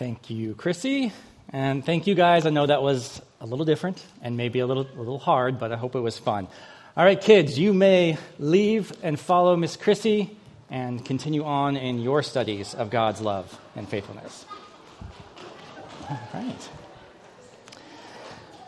Thank 0.00 0.30
you, 0.30 0.54
Chrissy. 0.54 1.12
And 1.50 1.84
thank 1.84 2.06
you 2.06 2.14
guys. 2.14 2.46
I 2.46 2.48
know 2.48 2.64
that 2.64 2.80
was 2.80 3.20
a 3.38 3.44
little 3.44 3.66
different 3.66 4.02
and 4.22 4.34
maybe 4.34 4.60
a 4.60 4.66
little, 4.66 4.86
a 4.96 4.98
little 4.98 5.18
hard, 5.18 5.58
but 5.58 5.72
I 5.72 5.76
hope 5.76 5.94
it 5.94 6.00
was 6.00 6.16
fun. 6.16 6.48
All 6.96 7.04
right, 7.04 7.20
kids, 7.20 7.58
you 7.58 7.74
may 7.74 8.16
leave 8.38 8.94
and 9.02 9.20
follow 9.20 9.56
Miss 9.56 9.76
Chrissy 9.76 10.34
and 10.70 11.04
continue 11.04 11.44
on 11.44 11.76
in 11.76 11.98
your 11.98 12.22
studies 12.22 12.72
of 12.72 12.88
God's 12.88 13.20
love 13.20 13.60
and 13.76 13.86
faithfulness. 13.86 14.46
All 16.08 16.18
right. 16.32 16.68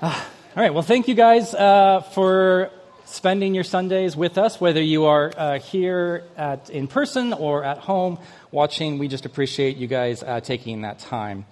Uh, 0.03 0.25
all 0.55 0.63
right, 0.63 0.75
well, 0.75 0.83
thank 0.83 1.09
you 1.09 1.15
guys 1.15 1.55
uh, 1.55 2.03
for 2.13 2.71
spending 3.13 3.55
your 3.55 3.65
Sundays 3.65 4.17
with 4.17 4.39
us, 4.39 4.61
whether 4.61 4.83
you 4.83 5.05
are 5.05 5.33
uh, 5.37 5.59
here 5.59 6.25
at, 6.37 6.71
in 6.71 6.89
person 6.89 7.35
or 7.35 7.63
at 7.63 7.79
home 7.79 8.19
watching. 8.51 8.99
We 8.99 9.07
just 9.07 9.27
appreciate 9.27 9.77
you 9.77 9.87
guys 9.87 10.23
uh, 10.23 10.41
taking 10.41 10.83
that 10.83 10.99
time. 10.99 11.45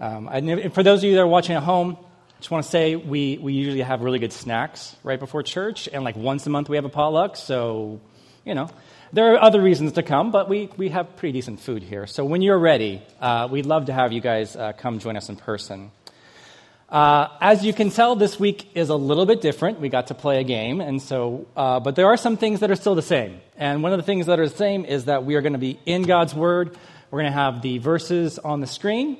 Um, 0.00 0.28
I, 0.28 0.68
for 0.68 0.82
those 0.82 1.00
of 1.00 1.04
you 1.04 1.14
that 1.14 1.20
are 1.20 1.26
watching 1.26 1.54
at 1.54 1.62
home, 1.62 1.98
I 2.00 2.38
just 2.38 2.50
want 2.50 2.64
to 2.64 2.70
say 2.70 2.96
we, 2.96 3.38
we 3.38 3.52
usually 3.52 3.82
have 3.82 4.00
really 4.00 4.18
good 4.18 4.32
snacks 4.32 4.96
right 5.02 5.20
before 5.20 5.42
church, 5.42 5.88
and 5.92 6.02
like 6.02 6.16
once 6.16 6.46
a 6.46 6.50
month 6.50 6.68
we 6.68 6.76
have 6.76 6.84
a 6.84 6.90
potluck, 6.90 7.36
so, 7.36 8.00
you 8.44 8.54
know, 8.54 8.68
there 9.12 9.34
are 9.34 9.42
other 9.42 9.60
reasons 9.60 9.92
to 9.92 10.02
come, 10.02 10.30
but 10.30 10.48
we, 10.48 10.68
we 10.76 10.88
have 10.88 11.16
pretty 11.16 11.32
decent 11.32 11.60
food 11.60 11.82
here. 11.82 12.06
So 12.06 12.24
when 12.24 12.42
you're 12.42 12.58
ready, 12.58 13.02
uh, 13.20 13.48
we'd 13.50 13.66
love 13.66 13.86
to 13.86 13.92
have 13.92 14.12
you 14.12 14.20
guys 14.20 14.56
uh, 14.56 14.72
come 14.72 14.98
join 14.98 15.16
us 15.16 15.28
in 15.28 15.36
person. 15.36 15.90
Uh, 16.88 17.28
as 17.40 17.64
you 17.64 17.72
can 17.72 17.90
tell, 17.90 18.14
this 18.14 18.38
week 18.38 18.70
is 18.76 18.90
a 18.90 18.94
little 18.94 19.26
bit 19.26 19.40
different. 19.40 19.80
We 19.80 19.88
got 19.88 20.06
to 20.08 20.14
play 20.14 20.40
a 20.40 20.44
game, 20.44 20.80
and 20.80 21.02
so, 21.02 21.46
uh, 21.56 21.80
but 21.80 21.96
there 21.96 22.06
are 22.06 22.16
some 22.16 22.36
things 22.36 22.60
that 22.60 22.70
are 22.70 22.76
still 22.76 22.94
the 22.94 23.02
same. 23.02 23.40
And 23.56 23.82
one 23.82 23.92
of 23.92 23.98
the 23.98 24.04
things 24.04 24.26
that 24.26 24.38
are 24.38 24.48
the 24.48 24.54
same 24.54 24.84
is 24.84 25.06
that 25.06 25.24
we 25.24 25.34
are 25.34 25.40
going 25.42 25.54
to 25.54 25.58
be 25.58 25.80
in 25.84 26.02
God's 26.02 26.32
Word. 26.32 26.78
We're 27.10 27.22
going 27.22 27.32
to 27.32 27.38
have 27.38 27.60
the 27.60 27.78
verses 27.78 28.38
on 28.38 28.60
the 28.60 28.68
screen, 28.68 29.16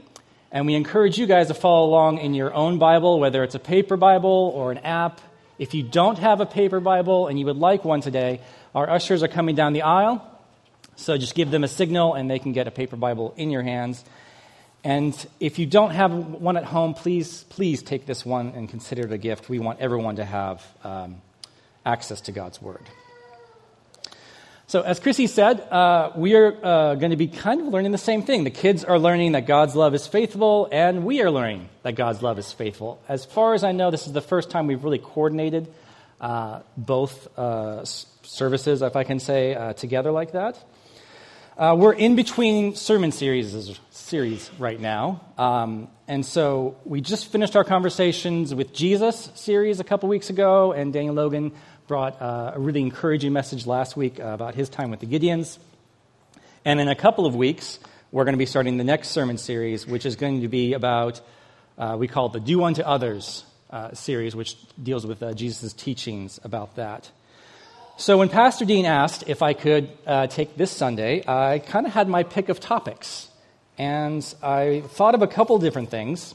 and 0.52 0.64
we 0.66 0.74
encourage 0.74 1.18
you 1.18 1.26
guys 1.26 1.48
to 1.48 1.54
follow 1.54 1.88
along 1.88 2.18
in 2.18 2.34
your 2.34 2.54
own 2.54 2.78
Bible, 2.78 3.18
whether 3.18 3.42
it's 3.42 3.56
a 3.56 3.60
paper 3.60 3.96
Bible 3.96 4.52
or 4.54 4.70
an 4.70 4.78
app. 4.78 5.20
If 5.58 5.74
you 5.74 5.82
don't 5.82 6.18
have 6.18 6.40
a 6.40 6.46
paper 6.46 6.78
Bible 6.78 7.26
and 7.26 7.36
you 7.36 7.46
would 7.46 7.56
like 7.56 7.84
one 7.84 8.00
today, 8.00 8.42
our 8.76 8.88
ushers 8.88 9.24
are 9.24 9.28
coming 9.28 9.56
down 9.56 9.72
the 9.72 9.82
aisle. 9.82 10.22
So 10.94 11.18
just 11.18 11.34
give 11.34 11.50
them 11.50 11.64
a 11.64 11.68
signal, 11.68 12.14
and 12.14 12.30
they 12.30 12.38
can 12.38 12.52
get 12.52 12.68
a 12.68 12.70
paper 12.70 12.94
Bible 12.94 13.34
in 13.36 13.50
your 13.50 13.62
hands. 13.62 14.04
And 14.84 15.26
if 15.40 15.58
you 15.58 15.66
don't 15.66 15.90
have 15.90 16.12
one 16.12 16.56
at 16.56 16.64
home, 16.64 16.94
please, 16.94 17.44
please 17.44 17.82
take 17.82 18.06
this 18.06 18.24
one 18.24 18.52
and 18.54 18.68
consider 18.68 19.06
it 19.06 19.12
a 19.12 19.18
gift. 19.18 19.48
We 19.48 19.58
want 19.58 19.80
everyone 19.80 20.16
to 20.16 20.24
have 20.24 20.64
um, 20.84 21.16
access 21.84 22.20
to 22.22 22.32
God's 22.32 22.62
Word. 22.62 22.82
So, 24.68 24.82
as 24.82 24.98
Chrissy 24.98 25.28
said, 25.28 25.60
uh, 25.60 26.10
we 26.16 26.34
are 26.34 26.52
uh, 26.52 26.94
going 26.96 27.12
to 27.12 27.16
be 27.16 27.28
kind 27.28 27.60
of 27.60 27.68
learning 27.68 27.92
the 27.92 27.98
same 27.98 28.22
thing. 28.22 28.42
The 28.42 28.50
kids 28.50 28.82
are 28.82 28.98
learning 28.98 29.32
that 29.32 29.46
God's 29.46 29.76
love 29.76 29.94
is 29.94 30.08
faithful, 30.08 30.68
and 30.72 31.04
we 31.04 31.22
are 31.22 31.30
learning 31.30 31.68
that 31.82 31.94
God's 31.94 32.20
love 32.20 32.36
is 32.40 32.52
faithful. 32.52 33.00
As 33.08 33.24
far 33.24 33.54
as 33.54 33.62
I 33.62 33.70
know, 33.70 33.92
this 33.92 34.08
is 34.08 34.12
the 34.12 34.20
first 34.20 34.50
time 34.50 34.66
we've 34.66 34.82
really 34.82 34.98
coordinated 34.98 35.72
uh, 36.20 36.60
both 36.76 37.38
uh, 37.38 37.84
services, 37.84 38.82
if 38.82 38.96
I 38.96 39.04
can 39.04 39.20
say, 39.20 39.54
uh, 39.54 39.72
together 39.72 40.10
like 40.10 40.32
that. 40.32 40.58
Uh, 41.58 41.74
we're 41.74 41.94
in 41.94 42.16
between 42.16 42.74
sermon 42.74 43.10
series, 43.10 43.80
series 43.90 44.50
right 44.58 44.78
now. 44.78 45.22
Um, 45.38 45.88
and 46.06 46.24
so 46.24 46.76
we 46.84 47.00
just 47.00 47.32
finished 47.32 47.56
our 47.56 47.64
conversations 47.64 48.54
with 48.54 48.74
Jesus 48.74 49.30
series 49.36 49.80
a 49.80 49.84
couple 49.84 50.10
weeks 50.10 50.28
ago, 50.28 50.72
and 50.72 50.92
Daniel 50.92 51.14
Logan 51.14 51.52
brought 51.86 52.20
uh, 52.20 52.52
a 52.56 52.60
really 52.60 52.82
encouraging 52.82 53.32
message 53.32 53.66
last 53.66 53.96
week 53.96 54.18
about 54.18 54.54
his 54.54 54.68
time 54.68 54.90
with 54.90 55.00
the 55.00 55.06
Gideons. 55.06 55.56
And 56.66 56.78
in 56.78 56.88
a 56.88 56.94
couple 56.94 57.24
of 57.24 57.34
weeks, 57.34 57.78
we're 58.12 58.24
going 58.24 58.34
to 58.34 58.38
be 58.38 58.44
starting 58.44 58.76
the 58.76 58.84
next 58.84 59.08
sermon 59.08 59.38
series, 59.38 59.86
which 59.86 60.04
is 60.04 60.16
going 60.16 60.42
to 60.42 60.48
be 60.48 60.74
about, 60.74 61.22
uh, 61.78 61.96
we 61.98 62.06
call 62.06 62.26
it 62.26 62.34
the 62.34 62.40
Do 62.40 62.64
Unto 62.64 62.82
Others 62.82 63.46
uh, 63.70 63.94
series, 63.94 64.36
which 64.36 64.58
deals 64.82 65.06
with 65.06 65.22
uh, 65.22 65.32
Jesus' 65.32 65.72
teachings 65.72 66.38
about 66.44 66.76
that. 66.76 67.10
So 67.98 68.18
when 68.18 68.28
Pastor 68.28 68.66
Dean 68.66 68.84
asked 68.84 69.24
if 69.26 69.40
I 69.40 69.54
could 69.54 69.88
uh, 70.06 70.26
take 70.26 70.54
this 70.58 70.70
Sunday, 70.70 71.24
I 71.26 71.60
kind 71.60 71.86
of 71.86 71.94
had 71.94 72.08
my 72.08 72.24
pick 72.24 72.50
of 72.50 72.60
topics. 72.60 73.30
And 73.78 74.22
I 74.42 74.82
thought 74.82 75.14
of 75.14 75.22
a 75.22 75.26
couple 75.26 75.58
different 75.58 75.88
things, 75.88 76.34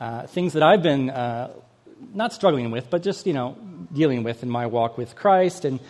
uh, 0.00 0.28
things 0.28 0.52
that 0.52 0.62
I've 0.62 0.84
been 0.84 1.10
uh, 1.10 1.50
not 2.14 2.32
struggling 2.32 2.70
with, 2.70 2.90
but 2.90 3.02
just, 3.02 3.26
you 3.26 3.32
know, 3.32 3.58
dealing 3.92 4.22
with 4.22 4.44
in 4.44 4.48
my 4.48 4.66
walk 4.66 4.96
with 4.96 5.16
Christ. 5.16 5.64
And, 5.64 5.80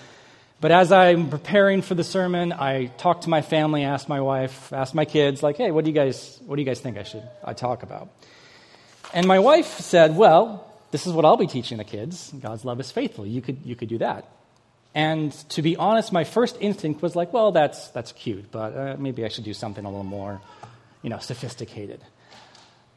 but 0.63 0.71
as 0.71 0.91
I'm 0.91 1.29
preparing 1.29 1.83
for 1.83 1.95
the 1.95 2.05
sermon, 2.05 2.55
I 2.55 2.87
talked 2.87 3.25
to 3.25 3.29
my 3.29 3.43
family, 3.43 3.85
asked 3.85 4.09
my 4.09 4.23
wife, 4.23 4.73
asked 4.73 4.95
my 4.95 5.05
kids, 5.05 5.43
like, 5.43 5.59
hey, 5.59 5.71
what 5.71 5.85
do 5.85 5.91
you 5.91 5.95
guys, 5.95 6.41
what 6.47 6.57
do 6.57 6.63
you 6.63 6.67
guys 6.67 6.81
think 6.81 6.97
I 6.97 7.03
should 7.03 7.29
I 7.45 7.53
talk 7.53 7.83
about? 7.83 8.09
And 9.13 9.27
my 9.27 9.39
wife 9.39 9.81
said, 9.81 10.17
well, 10.17 10.67
this 10.93 11.07
is 11.07 11.13
what 11.13 11.27
I'll 11.27 11.37
be 11.37 11.47
teaching 11.47 11.77
the 11.77 11.85
kids. 11.85 12.33
God's 12.41 12.65
love 12.65 12.81
is 12.81 12.91
faithful. 12.91 13.27
You 13.27 13.43
could, 13.43 13.59
you 13.67 13.77
could 13.77 13.91
do 13.91 13.99
that. 13.99 14.27
And 14.95 15.33
to 15.51 15.63
be 15.63 15.77
honest, 15.77 16.13
my 16.13 16.25
first 16.25 16.57
instinct 16.61 17.03
was 17.03 17.17
like, 17.17 17.33
well, 17.33 17.51
that's, 17.51 17.89
that's 17.89 18.13
cute, 18.13 18.51
but 18.53 18.77
uh, 18.77 18.97
maybe 18.99 19.25
I 19.25 19.29
should 19.29 19.45
do 19.45 19.53
something 19.55 19.85
a 19.85 19.89
little 19.89 20.05
more, 20.05 20.41
you 21.03 21.11
know, 21.11 21.19
sophisticated. 21.19 22.01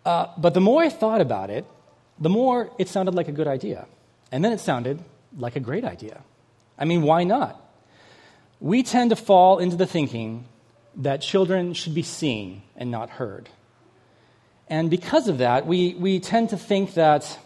Uh, 0.05 0.27
but 0.37 0.53
the 0.53 0.61
more 0.61 0.83
I 0.83 0.89
thought 0.89 1.21
about 1.21 1.49
it, 1.49 1.65
the 2.19 2.29
more 2.29 2.69
it 2.77 2.87
sounded 2.87 3.15
like 3.15 3.27
a 3.27 3.31
good 3.31 3.47
idea. 3.47 3.87
And 4.31 4.45
then 4.45 4.53
it 4.53 4.59
sounded 4.59 5.03
like 5.37 5.55
a 5.55 5.59
great 5.59 5.83
idea. 5.83 6.21
I 6.77 6.85
mean, 6.85 7.01
why 7.01 7.23
not? 7.23 7.59
We 8.59 8.83
tend 8.83 9.09
to 9.09 9.15
fall 9.15 9.57
into 9.57 9.75
the 9.75 9.87
thinking 9.87 10.45
that 10.97 11.21
children 11.21 11.73
should 11.73 11.95
be 11.95 12.03
seen 12.03 12.61
and 12.75 12.91
not 12.91 13.09
heard. 13.09 13.49
And 14.67 14.89
because 14.89 15.27
of 15.27 15.39
that, 15.39 15.65
we, 15.65 15.93
we 15.95 16.19
tend 16.19 16.49
to 16.49 16.57
think 16.57 16.95
that 16.95 17.37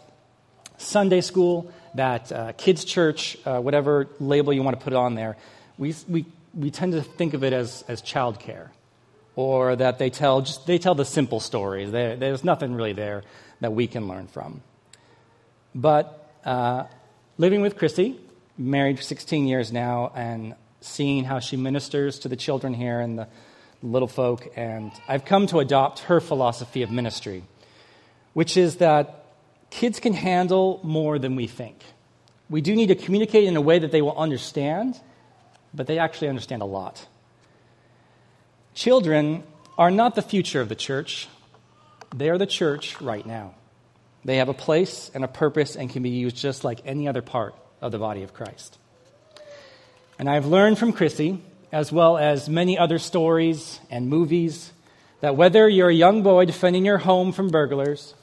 Sunday 0.78 1.22
school 1.22 1.72
that 1.96 2.32
uh, 2.32 2.52
kids' 2.54 2.84
church, 2.86 3.38
uh, 3.46 3.60
whatever 3.60 4.08
label 4.20 4.54
you 4.54 4.64
want 4.64 4.80
to 4.80 4.84
put 4.84 4.94
on 4.94 5.16
there, 5.16 5.38
we, 5.78 5.94
we, 6.08 6.26
we 6.54 6.72
tend 6.72 6.94
to 6.94 7.02
think 7.02 7.34
of 7.34 7.44
it 7.44 7.54
as, 7.54 7.84
as 7.88 8.02
childcare. 8.02 8.70
Or 9.36 9.76
that 9.76 9.98
they 9.98 10.10
tell, 10.10 10.42
just, 10.42 10.68
they 10.68 10.78
tell 10.78 10.94
the 10.96 11.06
simple 11.06 11.40
stories. 11.40 11.92
They, 11.92 12.16
there's 12.16 12.44
nothing 12.44 12.74
really 12.74 12.94
there 12.94 13.24
that 13.62 13.72
we 13.74 13.88
can 13.88 14.08
learn 14.08 14.28
from. 14.28 14.62
But 15.74 16.30
uh, 16.44 16.84
living 17.38 17.62
with 17.62 17.78
Chrissy, 17.78 18.20
married 18.58 18.98
for 18.98 19.04
16 19.04 19.48
years 19.48 19.72
now, 19.72 20.12
and 20.16 20.56
seeing 20.82 21.24
how 21.24 21.40
she 21.40 21.56
ministers 21.56 22.20
to 22.20 22.28
the 22.28 22.36
children 22.36 22.74
here 22.74 23.00
and 23.00 23.20
the 23.20 23.28
little 23.82 24.08
folk, 24.08 24.52
and 24.56 24.92
I've 25.08 25.26
come 25.26 25.48
to 25.48 25.60
adopt 25.60 26.00
her 26.02 26.20
philosophy 26.20 26.82
of 26.84 26.92
ministry, 26.92 27.44
which 28.34 28.58
is 28.58 28.78
that 28.78 29.21
kids 29.72 30.00
can 30.00 30.14
handle 30.14 30.80
more 30.84 31.18
than 31.18 31.36
we 31.36 31.48
think. 31.48 31.82
We 32.50 32.62
do 32.62 32.76
need 32.76 32.88
to 32.88 32.96
communicate 32.96 33.46
in 33.46 33.56
a 33.56 33.62
way 33.62 33.80
that 33.80 33.92
they 33.92 34.04
will 34.04 34.18
understand, 34.18 35.00
but 35.74 35.88
they 35.88 35.98
actually 35.98 36.28
understand 36.28 36.62
a 36.62 36.66
lot. 36.66 37.08
Children 38.76 39.44
are 39.78 39.90
not 39.90 40.14
the 40.14 40.22
future 40.22 40.62
of 40.62 40.70
the 40.70 40.76
church, 40.76 41.28
they 42.14 42.30
are 42.30 42.38
the 42.38 42.46
church 42.46 43.02
right 43.02 43.26
now. 43.26 43.56
They 44.24 44.38
have 44.38 44.50
a 44.50 44.54
place 44.54 45.10
and 45.16 45.24
a 45.24 45.28
purpose 45.28 45.76
and 45.76 45.90
can 45.90 46.04
be 46.04 46.10
used 46.10 46.36
just 46.36 46.64
like 46.64 46.82
any 46.86 47.08
other 47.08 47.24
part 47.24 47.56
of 47.80 47.92
the 47.92 47.98
body 47.98 48.22
of 48.22 48.34
Christ. 48.34 48.78
And 50.20 50.30
I've 50.30 50.46
learned 50.46 50.78
from 50.78 50.94
Chrissy, 50.94 51.42
as 51.72 51.92
well 51.92 52.18
as 52.18 52.48
many 52.48 52.78
other 52.78 53.00
stories 53.00 53.80
and 53.90 54.08
movies, 54.10 54.72
that 55.22 55.36
whether 55.36 55.68
you're 55.68 55.90
a 55.90 55.94
young 55.94 56.22
boy 56.22 56.46
defending 56.46 56.86
your 56.86 57.00
home 57.00 57.32
from 57.32 57.50
burglars, 57.50 58.14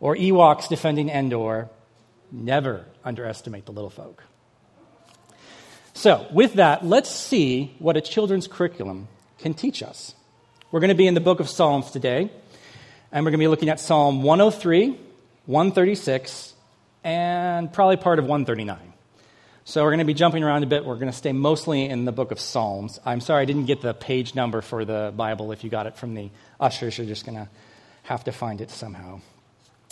or 0.00 0.16
Ewoks 0.16 0.68
defending 0.68 1.10
Endor, 1.10 1.68
never 2.32 2.86
underestimate 3.04 3.66
the 3.66 3.72
little 3.72 3.90
folk. 3.90 4.24
So, 5.92 6.26
with 6.32 6.54
that, 6.54 6.84
let's 6.84 7.10
see 7.10 7.74
what 7.78 7.96
a 7.96 8.00
children's 8.00 8.48
curriculum 8.48 9.08
can 9.38 9.52
teach 9.52 9.82
us. 9.82 10.14
We're 10.70 10.80
going 10.80 10.88
to 10.88 10.94
be 10.94 11.06
in 11.06 11.14
the 11.14 11.20
book 11.20 11.40
of 11.40 11.48
Psalms 11.48 11.90
today, 11.90 12.30
and 13.12 13.24
we're 13.24 13.30
going 13.30 13.38
to 13.40 13.44
be 13.44 13.48
looking 13.48 13.68
at 13.68 13.80
Psalm 13.80 14.22
103, 14.22 14.98
136, 15.46 16.54
and 17.04 17.72
probably 17.72 17.96
part 17.96 18.18
of 18.18 18.24
139. 18.24 18.78
So, 19.64 19.82
we're 19.82 19.90
going 19.90 19.98
to 19.98 20.04
be 20.06 20.14
jumping 20.14 20.42
around 20.42 20.62
a 20.62 20.66
bit. 20.66 20.86
We're 20.86 20.94
going 20.94 21.10
to 21.10 21.16
stay 21.16 21.32
mostly 21.32 21.84
in 21.84 22.06
the 22.06 22.12
book 22.12 22.30
of 22.30 22.40
Psalms. 22.40 22.98
I'm 23.04 23.20
sorry 23.20 23.42
I 23.42 23.44
didn't 23.44 23.66
get 23.66 23.82
the 23.82 23.92
page 23.92 24.34
number 24.34 24.62
for 24.62 24.86
the 24.86 25.12
Bible. 25.14 25.52
If 25.52 25.64
you 25.64 25.70
got 25.70 25.86
it 25.86 25.96
from 25.96 26.14
the 26.14 26.30
ushers, 26.58 26.96
you're 26.96 27.06
just 27.06 27.26
going 27.26 27.36
to 27.36 27.48
have 28.04 28.24
to 28.24 28.32
find 28.32 28.62
it 28.62 28.70
somehow. 28.70 29.20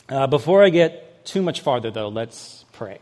Uh, 0.08 0.26
before 0.26 0.64
I 0.64 0.70
get 0.70 1.26
too 1.26 1.43
much 1.43 1.60
farther, 1.60 1.90
though, 1.90 2.08
let's 2.08 2.64
pray. 2.72 2.99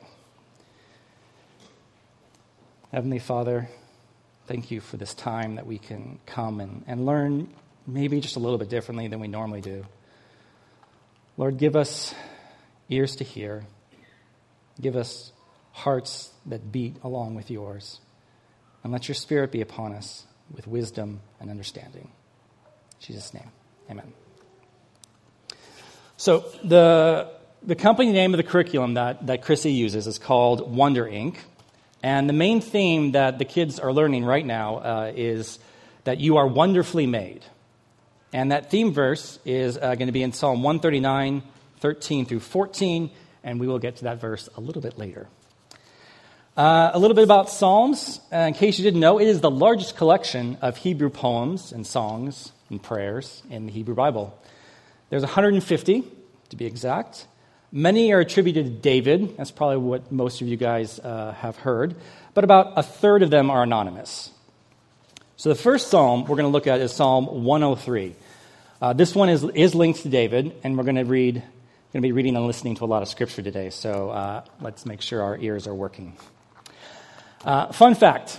Heavenly 2.90 3.20
Father, 3.20 3.68
thank 4.48 4.72
you 4.72 4.80
for 4.80 4.96
this 4.96 5.14
time 5.14 5.54
that 5.54 5.66
we 5.66 5.78
can 5.78 6.18
come 6.26 6.60
and, 6.60 6.82
and 6.88 7.06
learn 7.06 7.48
maybe 7.86 8.20
just 8.20 8.34
a 8.34 8.40
little 8.40 8.58
bit 8.58 8.68
differently 8.68 9.06
than 9.06 9.20
we 9.20 9.28
normally 9.28 9.60
do. 9.60 9.86
Lord, 11.36 11.58
give 11.58 11.76
us 11.76 12.12
ears 12.88 13.14
to 13.16 13.24
hear, 13.24 13.64
give 14.80 14.96
us 14.96 15.30
hearts 15.70 16.32
that 16.46 16.72
beat 16.72 16.96
along 17.04 17.36
with 17.36 17.52
yours, 17.52 18.00
and 18.82 18.92
let 18.92 19.06
your 19.06 19.14
Spirit 19.14 19.52
be 19.52 19.60
upon 19.60 19.92
us 19.92 20.26
with 20.52 20.66
wisdom 20.66 21.20
and 21.38 21.50
understanding. 21.50 22.08
In 22.08 23.00
Jesus' 23.00 23.32
name, 23.32 23.52
amen. 23.88 24.12
So 26.16 26.44
the 26.64 27.30
the 27.62 27.74
company 27.74 28.12
name 28.12 28.32
of 28.32 28.38
the 28.38 28.44
curriculum 28.44 28.94
that, 28.94 29.26
that 29.26 29.42
Chrissy 29.42 29.72
uses 29.72 30.06
is 30.06 30.18
called 30.18 30.72
Wonder 30.72 31.06
Ink. 31.06 31.42
And 32.02 32.28
the 32.28 32.32
main 32.32 32.60
theme 32.60 33.12
that 33.12 33.38
the 33.38 33.44
kids 33.44 33.80
are 33.80 33.92
learning 33.92 34.24
right 34.24 34.46
now 34.46 34.76
uh, 34.76 35.12
is 35.14 35.58
that 36.04 36.20
you 36.20 36.36
are 36.36 36.46
wonderfully 36.46 37.06
made. 37.06 37.44
And 38.32 38.52
that 38.52 38.70
theme 38.70 38.92
verse 38.92 39.40
is 39.44 39.76
uh, 39.76 39.96
going 39.96 40.06
to 40.06 40.12
be 40.12 40.22
in 40.22 40.32
Psalm 40.32 40.62
139, 40.62 41.42
13 41.80 42.26
through 42.26 42.40
14, 42.40 43.10
and 43.42 43.58
we 43.58 43.66
will 43.66 43.80
get 43.80 43.96
to 43.96 44.04
that 44.04 44.20
verse 44.20 44.48
a 44.56 44.60
little 44.60 44.82
bit 44.82 44.96
later. 44.98 45.26
Uh, 46.56 46.90
a 46.94 46.98
little 46.98 47.14
bit 47.14 47.24
about 47.24 47.50
Psalms. 47.50 48.20
Uh, 48.32 48.36
in 48.36 48.54
case 48.54 48.78
you 48.78 48.84
didn't 48.84 49.00
know, 49.00 49.18
it 49.18 49.26
is 49.26 49.40
the 49.40 49.50
largest 49.50 49.96
collection 49.96 50.56
of 50.62 50.76
Hebrew 50.76 51.10
poems 51.10 51.72
and 51.72 51.86
songs 51.86 52.52
and 52.70 52.80
prayers 52.80 53.42
in 53.50 53.66
the 53.66 53.72
Hebrew 53.72 53.94
Bible. 53.94 54.38
There's 55.08 55.22
150, 55.22 56.04
to 56.48 56.56
be 56.56 56.66
exact. 56.66 57.26
Many 57.70 58.12
are 58.12 58.20
attributed 58.20 58.64
to 58.64 58.70
David. 58.70 59.36
That's 59.36 59.50
probably 59.50 59.78
what 59.78 60.10
most 60.10 60.40
of 60.40 60.48
you 60.48 60.56
guys 60.56 60.98
uh, 60.98 61.32
have 61.38 61.56
heard. 61.56 61.94
But 62.34 62.44
about 62.44 62.72
a 62.76 62.82
third 62.82 63.22
of 63.22 63.30
them 63.30 63.50
are 63.50 63.62
anonymous. 63.62 64.30
So 65.36 65.48
the 65.48 65.54
first 65.54 65.88
psalm 65.88 66.22
we're 66.22 66.36
going 66.36 66.44
to 66.44 66.48
look 66.48 66.66
at 66.66 66.80
is 66.80 66.92
Psalm 66.92 67.44
103. 67.44 68.14
Uh, 68.80 68.92
this 68.94 69.14
one 69.14 69.28
is, 69.28 69.44
is 69.44 69.74
linked 69.74 70.00
to 70.00 70.08
David, 70.08 70.54
and 70.64 70.76
we're 70.76 70.84
going 70.84 70.96
to 70.96 71.04
read, 71.04 71.34
going 71.34 71.44
to 71.94 72.00
be 72.00 72.12
reading 72.12 72.36
and 72.36 72.46
listening 72.46 72.74
to 72.76 72.84
a 72.84 72.86
lot 72.86 73.02
of 73.02 73.08
scripture 73.08 73.42
today. 73.42 73.70
So 73.70 74.10
uh, 74.10 74.44
let's 74.60 74.86
make 74.86 75.02
sure 75.02 75.22
our 75.22 75.38
ears 75.38 75.66
are 75.66 75.74
working. 75.74 76.16
Uh, 77.44 77.72
fun 77.72 77.94
fact 77.94 78.38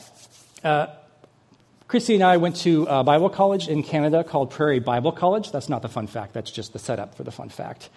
Chrissy 1.87 2.15
and 2.15 2.23
I 2.23 2.35
went 2.35 2.57
to 2.57 2.85
a 2.89 3.01
Bible 3.01 3.29
college 3.29 3.69
in 3.69 3.81
Canada 3.81 4.21
called 4.21 4.51
Prairie 4.51 4.79
Bible 4.79 5.13
College. 5.13 5.53
That's 5.53 5.69
not 5.69 5.81
the 5.81 5.87
fun 5.87 6.07
fact, 6.07 6.33
that's 6.33 6.51
just 6.51 6.73
the 6.73 6.79
setup 6.79 7.15
for 7.15 7.23
the 7.23 7.31
fun 7.31 7.47
fact. 7.47 7.89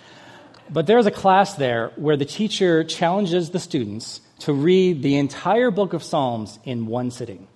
But 0.73 0.87
there's 0.87 1.07
a 1.07 1.11
class 1.11 1.57
there 1.57 1.91
where 1.97 2.17
the 2.17 2.25
teacher 2.25 2.85
challenges 2.85 3.51
the 3.51 3.59
students 3.59 4.21
to 4.41 4.53
read 4.53 5.03
the 5.03 5.17
entire 5.17 5.73
book 5.73 5.93
of 5.93 6.05
Psalms 6.05 6.61
in 6.63 6.87
one 6.87 7.11
sitting. 7.11 7.49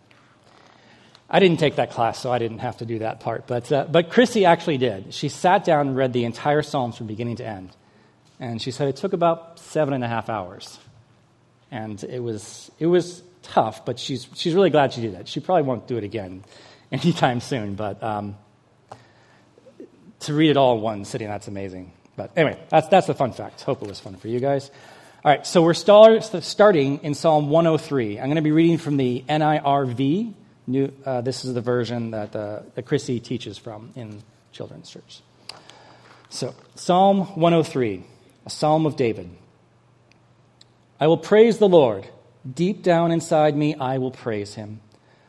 I 1.30 1.38
didn't 1.38 1.60
take 1.60 1.76
that 1.76 1.92
class, 1.92 2.18
so 2.18 2.32
I 2.32 2.40
didn't 2.40 2.58
have 2.58 2.78
to 2.78 2.84
do 2.84 2.98
that 2.98 3.20
part. 3.20 3.46
But, 3.46 3.70
uh, 3.70 3.86
but 3.88 4.10
Chrissy 4.10 4.44
actually 4.44 4.78
did. 4.78 5.14
She 5.14 5.28
sat 5.28 5.64
down 5.64 5.86
and 5.86 5.96
read 5.96 6.12
the 6.12 6.24
entire 6.24 6.62
Psalms 6.62 6.96
from 6.96 7.06
beginning 7.06 7.36
to 7.36 7.46
end. 7.46 7.70
And 8.40 8.60
she 8.60 8.72
said 8.72 8.88
it 8.88 8.96
took 8.96 9.12
about 9.12 9.60
seven 9.60 9.94
and 9.94 10.02
a 10.02 10.08
half 10.08 10.28
hours. 10.28 10.80
And 11.70 12.02
it 12.02 12.20
was, 12.20 12.72
it 12.80 12.86
was 12.86 13.22
tough, 13.44 13.84
but 13.84 13.98
she's, 13.98 14.26
she's 14.34 14.54
really 14.54 14.70
glad 14.70 14.92
she 14.92 15.00
did 15.00 15.14
it. 15.14 15.28
She 15.28 15.40
probably 15.40 15.62
won't 15.62 15.86
do 15.86 15.96
it 15.96 16.04
again 16.04 16.44
anytime 16.92 17.40
soon. 17.40 17.74
But 17.74 18.02
um, 18.02 18.36
to 20.20 20.34
read 20.34 20.50
it 20.50 20.56
all 20.56 20.76
in 20.76 20.82
one 20.82 21.04
sitting, 21.04 21.28
that's 21.28 21.48
amazing. 21.48 21.92
But 22.16 22.32
anyway, 22.36 22.58
that's, 22.68 22.88
that's 22.88 23.06
the 23.06 23.14
fun 23.14 23.32
fact. 23.32 23.62
Hope 23.62 23.82
it 23.82 23.88
was 23.88 24.00
fun 24.00 24.16
for 24.16 24.28
you 24.28 24.40
guys. 24.40 24.70
All 25.24 25.30
right, 25.30 25.46
so 25.46 25.62
we're 25.62 25.74
start, 25.74 26.22
starting 26.22 26.98
in 27.02 27.14
Psalm 27.14 27.48
103. 27.48 28.18
I'm 28.18 28.26
going 28.26 28.36
to 28.36 28.42
be 28.42 28.52
reading 28.52 28.76
from 28.76 28.98
the 28.98 29.24
NIRV, 29.28 30.34
New, 30.66 30.92
uh, 31.04 31.20
this 31.20 31.44
is 31.44 31.54
the 31.54 31.60
version 31.60 32.10
that, 32.12 32.34
uh, 32.36 32.60
that 32.74 32.84
Chrissy 32.84 33.20
teaches 33.20 33.58
from 33.58 33.90
in 33.96 34.22
children's 34.52 34.90
church. 34.90 35.20
So, 36.30 36.54
Psalm 36.74 37.20
103, 37.36 38.04
a 38.46 38.50
psalm 38.50 38.86
of 38.86 38.96
David. 38.96 39.30
I 41.00 41.06
will 41.06 41.18
praise 41.18 41.58
the 41.58 41.68
Lord. 41.68 42.06
Deep 42.52 42.82
down 42.82 43.10
inside 43.10 43.56
me, 43.56 43.74
I 43.74 43.98
will 43.98 44.10
praise 44.10 44.54
him. 44.54 44.80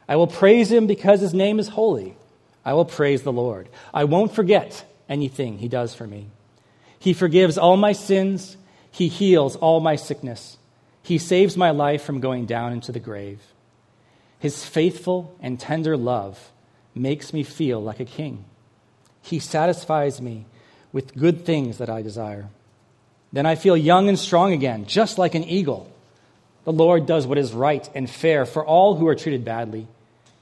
I 0.07 0.15
will 0.17 0.27
praise 0.27 0.71
him 0.71 0.87
because 0.87 1.21
his 1.21 1.33
name 1.33 1.59
is 1.59 1.69
holy. 1.69 2.17
I 2.63 2.73
will 2.73 2.85
praise 2.85 3.23
the 3.23 3.31
Lord. 3.31 3.69
I 3.93 4.03
won't 4.03 4.33
forget 4.33 4.85
anything 5.07 5.59
he 5.59 5.67
does 5.67 5.93
for 5.93 6.05
me. 6.05 6.27
He 6.99 7.13
forgives 7.13 7.57
all 7.57 7.77
my 7.77 7.93
sins. 7.93 8.57
He 8.91 9.07
heals 9.07 9.55
all 9.55 9.79
my 9.79 9.95
sickness. 9.95 10.57
He 11.03 11.17
saves 11.17 11.55
my 11.55 11.69
life 11.69 12.03
from 12.03 12.19
going 12.19 12.45
down 12.45 12.73
into 12.73 12.91
the 12.91 12.99
grave. 12.99 13.39
His 14.39 14.65
faithful 14.65 15.35
and 15.39 15.59
tender 15.59 15.95
love 15.95 16.51
makes 16.93 17.33
me 17.33 17.43
feel 17.43 17.81
like 17.81 17.99
a 17.99 18.05
king. 18.05 18.45
He 19.21 19.39
satisfies 19.39 20.21
me 20.21 20.45
with 20.91 21.15
good 21.15 21.45
things 21.45 21.77
that 21.77 21.89
I 21.89 22.01
desire. 22.01 22.49
Then 23.31 23.45
I 23.45 23.55
feel 23.55 23.75
young 23.75 24.07
and 24.07 24.17
strong 24.17 24.53
again, 24.53 24.85
just 24.85 25.17
like 25.17 25.35
an 25.35 25.43
eagle. 25.43 25.91
The 26.65 26.73
Lord 26.73 27.05
does 27.05 27.25
what 27.25 27.37
is 27.37 27.53
right 27.53 27.87
and 27.95 28.09
fair 28.09 28.45
for 28.45 28.65
all 28.65 28.95
who 28.95 29.07
are 29.07 29.15
treated 29.15 29.45
badly. 29.45 29.87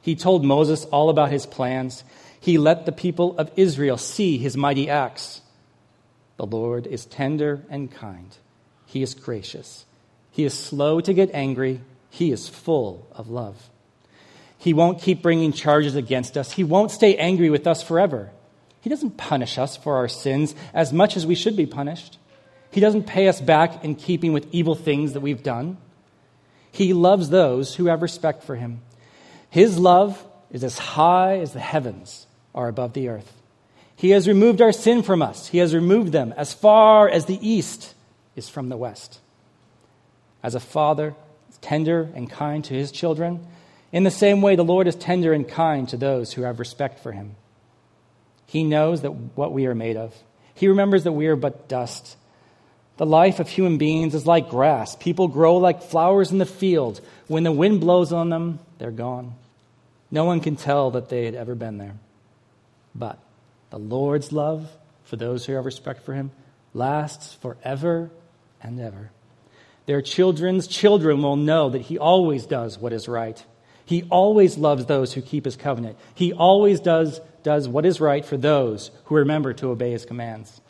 He 0.01 0.15
told 0.15 0.43
Moses 0.43 0.85
all 0.85 1.09
about 1.09 1.31
his 1.31 1.45
plans. 1.45 2.03
He 2.39 2.57
let 2.57 2.85
the 2.85 2.91
people 2.91 3.37
of 3.37 3.51
Israel 3.55 3.97
see 3.97 4.37
his 4.37 4.57
mighty 4.57 4.89
acts. 4.89 5.41
The 6.37 6.45
Lord 6.45 6.87
is 6.87 7.05
tender 7.05 7.63
and 7.69 7.91
kind. 7.91 8.35
He 8.85 9.01
is 9.01 9.13
gracious. 9.13 9.85
He 10.31 10.43
is 10.43 10.53
slow 10.53 10.99
to 11.01 11.13
get 11.13 11.29
angry. 11.33 11.81
He 12.09 12.31
is 12.31 12.47
full 12.47 13.07
of 13.13 13.29
love. 13.29 13.69
He 14.57 14.73
won't 14.73 15.01
keep 15.01 15.21
bringing 15.21 15.51
charges 15.51 15.95
against 15.95 16.37
us. 16.37 16.53
He 16.53 16.63
won't 16.63 16.91
stay 16.91 17.17
angry 17.17 17.49
with 17.49 17.67
us 17.67 17.83
forever. 17.83 18.31
He 18.79 18.89
doesn't 18.89 19.17
punish 19.17 19.57
us 19.57 19.75
for 19.77 19.95
our 19.97 20.07
sins 20.07 20.55
as 20.73 20.93
much 20.93 21.17
as 21.17 21.25
we 21.25 21.35
should 21.35 21.55
be 21.55 21.65
punished. 21.65 22.17
He 22.71 22.81
doesn't 22.81 23.03
pay 23.03 23.27
us 23.27 23.39
back 23.39 23.83
in 23.83 23.95
keeping 23.95 24.33
with 24.33 24.47
evil 24.51 24.75
things 24.75 25.13
that 25.13 25.21
we've 25.21 25.43
done. 25.43 25.77
He 26.73 26.91
loves 26.91 27.29
those 27.29 27.75
who 27.75 27.85
have 27.85 28.01
respect 28.01 28.43
for 28.43 28.55
him. 28.55 28.81
His 29.49 29.77
love 29.77 30.21
is 30.51 30.63
as 30.63 30.77
high 30.77 31.37
as 31.37 31.53
the 31.53 31.59
heavens 31.59 32.25
are 32.55 32.67
above 32.67 32.93
the 32.93 33.09
earth. 33.09 33.31
He 33.95 34.09
has 34.09 34.27
removed 34.27 34.59
our 34.59 34.71
sin 34.71 35.03
from 35.03 35.21
us. 35.21 35.47
He 35.47 35.59
has 35.59 35.75
removed 35.75 36.11
them 36.11 36.33
as 36.35 36.51
far 36.51 37.07
as 37.07 37.25
the 37.25 37.47
east 37.47 37.93
is 38.35 38.49
from 38.49 38.69
the 38.69 38.75
west. 38.75 39.19
As 40.41 40.55
a 40.55 40.59
father, 40.59 41.13
is 41.47 41.57
tender 41.59 42.09
and 42.15 42.27
kind 42.27 42.65
to 42.65 42.73
his 42.73 42.91
children, 42.91 43.45
in 43.91 44.03
the 44.03 44.11
same 44.11 44.41
way, 44.41 44.55
the 44.55 44.63
Lord 44.63 44.87
is 44.87 44.95
tender 44.95 45.31
and 45.31 45.47
kind 45.47 45.87
to 45.89 45.97
those 45.97 46.33
who 46.33 46.41
have 46.41 46.57
respect 46.57 47.01
for 47.01 47.11
him. 47.11 47.35
He 48.47 48.63
knows 48.63 49.03
that 49.03 49.11
what 49.11 49.53
we 49.53 49.67
are 49.67 49.75
made 49.75 49.97
of. 49.97 50.15
He 50.55 50.67
remembers 50.67 51.03
that 51.03 51.11
we 51.11 51.27
are 51.27 51.35
but 51.35 51.69
dust. 51.69 52.17
The 52.97 53.05
life 53.05 53.39
of 53.39 53.49
human 53.49 53.77
beings 53.77 54.13
is 54.13 54.27
like 54.27 54.49
grass. 54.49 54.95
People 54.95 55.27
grow 55.27 55.57
like 55.57 55.81
flowers 55.81 56.31
in 56.31 56.37
the 56.37 56.45
field. 56.45 57.01
When 57.27 57.43
the 57.43 57.51
wind 57.51 57.81
blows 57.81 58.13
on 58.13 58.29
them, 58.29 58.59
they're 58.77 58.91
gone. 58.91 59.33
No 60.11 60.25
one 60.25 60.41
can 60.41 60.55
tell 60.55 60.91
that 60.91 61.09
they 61.09 61.25
had 61.25 61.33
ever 61.35 61.55
been 61.55 61.77
there. 61.77 61.95
But 62.93 63.17
the 63.71 63.79
Lord's 63.79 64.31
love 64.31 64.69
for 65.05 65.15
those 65.15 65.45
who 65.45 65.53
have 65.53 65.65
respect 65.65 66.03
for 66.03 66.13
him 66.13 66.31
lasts 66.73 67.33
forever 67.33 68.11
and 68.61 68.79
ever. 68.79 69.09
Their 69.85 70.01
children's 70.01 70.67
children 70.67 71.21
will 71.21 71.35
know 71.35 71.69
that 71.69 71.81
he 71.81 71.97
always 71.97 72.45
does 72.45 72.77
what 72.77 72.93
is 72.93 73.07
right 73.07 73.43
he 73.85 74.03
always 74.09 74.57
loves 74.57 74.85
those 74.85 75.13
who 75.13 75.21
keep 75.21 75.45
his 75.45 75.55
covenant. 75.55 75.97
He 76.15 76.33
always 76.33 76.79
does, 76.79 77.19
does 77.43 77.67
what 77.67 77.85
is 77.85 77.99
right 77.99 78.25
for 78.25 78.37
those 78.37 78.91
who 79.05 79.15
remember 79.15 79.53
to 79.53 79.69
obey 79.69 79.91
his 79.91 80.05
commands. 80.05 80.61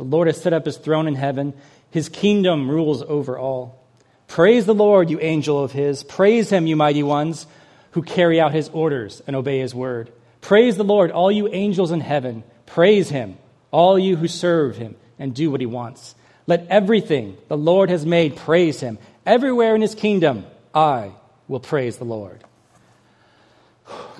The 0.00 0.06
Lord 0.06 0.28
has 0.28 0.40
set 0.40 0.54
up 0.54 0.64
his 0.64 0.78
throne 0.78 1.06
in 1.06 1.14
heaven, 1.14 1.52
his 1.90 2.08
kingdom 2.08 2.70
rules 2.70 3.02
over 3.02 3.38
all. 3.38 3.84
Praise 4.28 4.64
the 4.64 4.74
Lord, 4.74 5.10
you 5.10 5.20
angel 5.20 5.62
of 5.62 5.72
his. 5.72 6.04
Praise 6.04 6.48
him, 6.48 6.66
you 6.66 6.74
mighty 6.74 7.02
ones 7.02 7.46
who 7.90 8.00
carry 8.00 8.40
out 8.40 8.54
his 8.54 8.70
orders 8.70 9.20
and 9.26 9.36
obey 9.36 9.58
his 9.58 9.74
word. 9.74 10.10
Praise 10.40 10.78
the 10.78 10.84
Lord, 10.84 11.10
all 11.10 11.30
you 11.30 11.48
angels 11.48 11.90
in 11.90 12.00
heaven. 12.00 12.44
Praise 12.64 13.10
him, 13.10 13.36
all 13.72 13.98
you 13.98 14.16
who 14.16 14.26
serve 14.26 14.78
him 14.78 14.96
and 15.18 15.34
do 15.34 15.50
what 15.50 15.60
he 15.60 15.66
wants. 15.66 16.14
Let 16.46 16.66
everything 16.68 17.36
the 17.48 17.58
Lord 17.58 17.90
has 17.90 18.06
made 18.06 18.36
praise 18.36 18.80
him. 18.80 18.96
Everywhere 19.26 19.74
in 19.74 19.82
his 19.82 19.94
kingdom, 19.94 20.46
I 20.74 21.12
will 21.46 21.60
praise 21.60 21.98
the 21.98 22.04
Lord. 22.04 22.42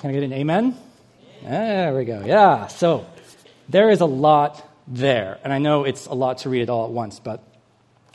Can 0.00 0.10
I 0.10 0.12
get 0.12 0.24
an 0.24 0.34
amen? 0.34 0.76
There 1.42 1.96
we 1.96 2.04
go. 2.04 2.22
Yeah. 2.26 2.66
So 2.66 3.06
there 3.70 3.88
is 3.88 4.02
a 4.02 4.06
lot 4.06 4.66
there. 4.90 5.38
And 5.42 5.52
I 5.52 5.58
know 5.58 5.84
it's 5.84 6.06
a 6.06 6.14
lot 6.14 6.38
to 6.38 6.50
read 6.50 6.62
it 6.62 6.68
all 6.68 6.84
at 6.84 6.90
once, 6.90 7.20
but 7.20 7.42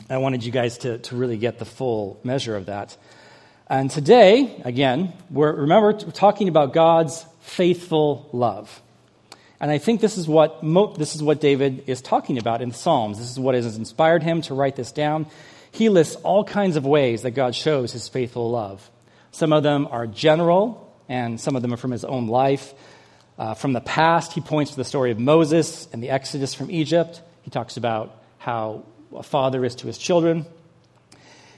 I 0.10 0.18
wanted 0.18 0.44
you 0.44 0.52
guys 0.52 0.80
to, 0.80 1.00
to 1.00 1.16
really 1.16 1.38
get 1.38 1.58
the 1.58 1.66
full 1.66 2.20
measure 2.24 2.56
of 2.56 2.68
that. 2.68 2.96
And 3.68 3.90
today, 3.90 4.62
again, 4.64 5.14
we're, 5.32 5.52
remember, 5.52 5.94
we're 5.94 6.12
talking 6.12 6.50
about 6.50 6.74
God's 6.74 7.26
faithful 7.42 8.30
love. 8.32 8.82
And 9.60 9.72
I 9.72 9.78
think 9.78 10.02
this 10.02 10.18
is 10.18 10.28
what 10.28 10.62
Mo, 10.62 10.94
this 10.94 11.16
is 11.16 11.24
what 11.24 11.40
David 11.40 11.86
is 11.88 12.02
talking 12.02 12.38
about 12.38 12.62
in 12.62 12.72
Psalms. 12.72 13.18
This 13.18 13.32
is 13.32 13.40
what 13.40 13.56
has 13.56 13.78
inspired 13.78 14.22
him 14.22 14.42
to 14.44 14.54
write 14.54 14.76
this 14.76 14.92
down. 14.92 15.26
He 15.72 15.90
lists 15.90 16.16
all 16.18 16.44
kinds 16.44 16.76
of 16.76 16.86
ways 16.86 17.24
that 17.24 17.32
God 17.32 17.56
shows 17.56 17.92
his 17.92 18.08
faithful 18.08 18.52
love. 18.52 18.90
Some 19.32 19.52
of 19.52 19.64
them 19.64 19.88
are 19.90 20.08
general, 20.08 20.94
and 21.10 21.40
some 21.40 21.56
of 21.56 21.62
them 21.62 21.74
are 21.74 21.78
from 21.78 21.92
his 21.92 22.06
own 22.06 22.28
life. 22.28 22.74
Uh, 23.38 23.54
from 23.54 23.74
the 23.74 23.82
past, 23.82 24.34
he 24.34 24.42
points 24.42 24.72
to 24.72 24.78
the 24.78 24.86
story 24.86 25.12
of 25.12 25.20
Moses 25.20 25.90
and 25.92 26.02
the 26.02 26.10
Exodus 26.10 26.54
from 26.54 26.72
Egypt. 26.72 27.22
He 27.42 27.52
talks 27.52 27.76
about 27.76 28.16
how 28.38 28.84
a 29.14 29.24
father 29.24 29.66
is 29.66 29.76
to 29.76 29.88
his 29.88 29.98
children. 29.98 30.46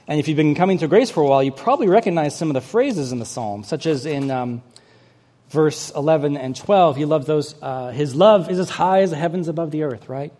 And 0.08 0.18
if 0.18 0.26
you've 0.26 0.36
been 0.36 0.54
coming 0.54 0.78
to 0.78 0.88
grace 0.88 1.10
for 1.10 1.22
a 1.22 1.26
while, 1.26 1.42
you 1.42 1.52
probably 1.52 1.86
recognize 1.86 2.36
some 2.36 2.48
of 2.48 2.54
the 2.54 2.60
phrases 2.60 3.12
in 3.12 3.20
the 3.20 3.26
psalm, 3.26 3.62
such 3.62 3.86
as 3.86 4.06
in 4.06 4.30
um, 4.30 4.62
verse 5.50 5.90
11 5.94 6.36
and 6.36 6.56
12. 6.56 6.96
He 6.96 7.04
loves 7.04 7.26
those, 7.26 7.54
uh, 7.62 7.90
his 7.90 8.14
love 8.14 8.50
is 8.50 8.58
as 8.58 8.70
high 8.70 9.02
as 9.02 9.10
the 9.10 9.16
heavens 9.16 9.46
above 9.48 9.70
the 9.70 9.84
earth, 9.84 10.08
right? 10.08 10.32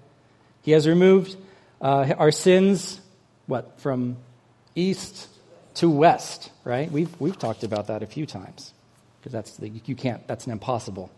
He 0.63 0.73
has 0.73 0.89
removed 0.89 1.37
uh, 1.81 2.15
our 2.19 2.33
sins, 2.33 3.01
what, 3.47 3.81
from 3.81 4.17
east 4.75 5.29
to 5.75 5.89
west, 5.89 6.51
right? 6.65 6.91
We've, 6.91 7.21
we've 7.21 7.39
talked 7.39 7.63
about 7.63 7.87
that 7.87 8.03
a 8.03 8.07
few 8.07 8.27
times 8.27 8.73
because 9.21 9.33
that's 9.33 9.61
you 9.61 9.95
can't, 9.95 10.27
that's 10.27 10.47
an 10.47 10.53
impossible 10.53 11.11